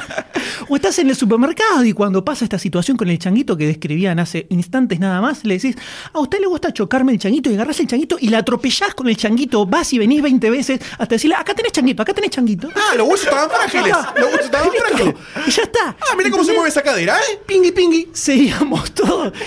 [0.71, 4.19] O estás en el supermercado y cuando pasa esta situación con el changuito que describían
[4.19, 5.77] hace instantes nada más, le decís,
[6.13, 9.09] a usted le gusta chocarme el changuito y agarrás el changuito y la atropellás con
[9.09, 12.69] el changuito, vas y venís 20 veces hasta decirle, acá tenés changuito, acá tenés changuito.
[12.75, 13.97] Ah, los huesos estaban frágiles.
[14.17, 15.15] Los huesos estaban frágiles.
[15.47, 15.97] Y ya está.
[16.01, 17.39] Ah, mira cómo se mueve esa cadera, ¿eh?
[17.47, 18.09] Pingui, pingui.
[18.13, 19.33] Seguíamos todos.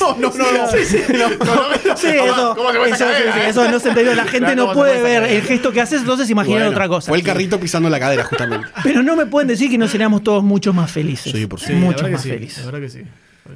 [0.00, 0.70] No, no, no, no.
[0.70, 0.98] Sí, sí.
[1.96, 3.48] Sí, eso, ¿Cómo se mueve esa eso, sí, cadera, sí, eh?
[3.50, 4.14] eso no se entendió.
[4.14, 6.88] La gente no ¿cómo se puede ver el gesto que haces, entonces imaginar Bueno, otra
[6.88, 7.08] cosa.
[7.10, 8.66] Fue el carrito pisando la cadera, justamente.
[8.82, 11.32] Pero no me pueden decir que no seríamos todos mucho más felices.
[11.32, 12.64] Sí, por Sí, Mucho más sí, felices.
[12.64, 13.02] La verdad que sí.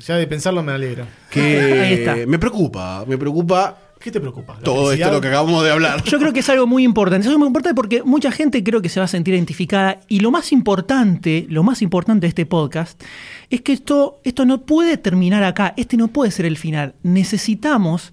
[0.06, 1.06] Ya de pensarlo me alegra.
[1.30, 2.14] Que Ahí está.
[2.26, 4.54] me preocupa, me preocupa ¿Qué te preocupa?
[4.54, 6.04] ¿La todo esto lo que acabamos de hablar.
[6.04, 7.22] Yo creo que es algo muy importante.
[7.22, 10.00] Es algo muy importante porque mucha gente creo que se va a sentir identificada.
[10.06, 13.02] Y lo más importante, lo más importante de este podcast,
[13.50, 15.74] es que esto, esto no puede terminar acá.
[15.76, 16.94] Este no puede ser el final.
[17.02, 18.12] Necesitamos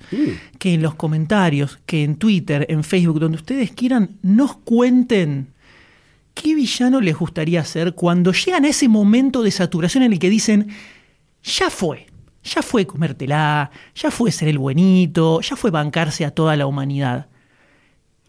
[0.57, 5.53] que en los comentarios, que en Twitter, en Facebook, donde ustedes quieran, nos cuenten
[6.35, 10.29] qué villano les gustaría ser cuando llegan a ese momento de saturación en el que
[10.29, 10.67] dicen,
[11.43, 12.05] ya fue.
[12.43, 17.27] Ya fue comértela, ya fue ser el buenito, ya fue bancarse a toda la humanidad.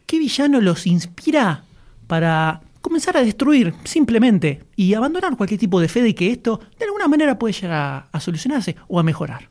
[0.07, 1.65] ¿Qué villano los inspira
[2.07, 6.87] para comenzar a destruir simplemente y abandonar cualquier tipo de fe de que esto de
[6.87, 9.51] alguna manera puede llegar a, a solucionarse o a mejorar?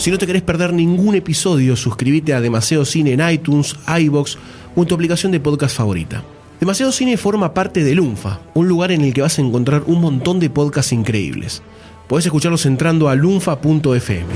[0.00, 4.38] Si no te querés perder ningún episodio, suscríbete a Demasiado Cine en iTunes, iBox
[4.74, 6.24] o en tu aplicación de podcast favorita.
[6.58, 10.00] Demasiado Cine forma parte de Lunfa, un lugar en el que vas a encontrar un
[10.00, 11.60] montón de podcasts increíbles.
[12.08, 14.32] Podés escucharlos entrando a lunfa.fm.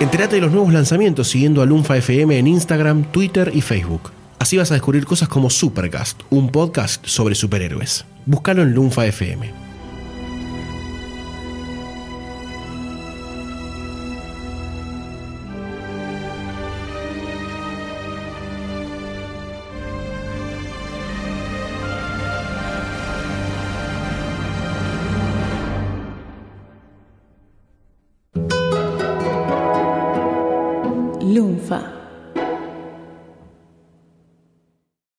[0.00, 4.12] Entérate de los nuevos lanzamientos siguiendo a Lunfa FM en Instagram, Twitter y Facebook.
[4.38, 8.04] Así vas a descubrir cosas como Supercast, un podcast sobre superhéroes.
[8.26, 9.65] Búscalo en Lunfa FM.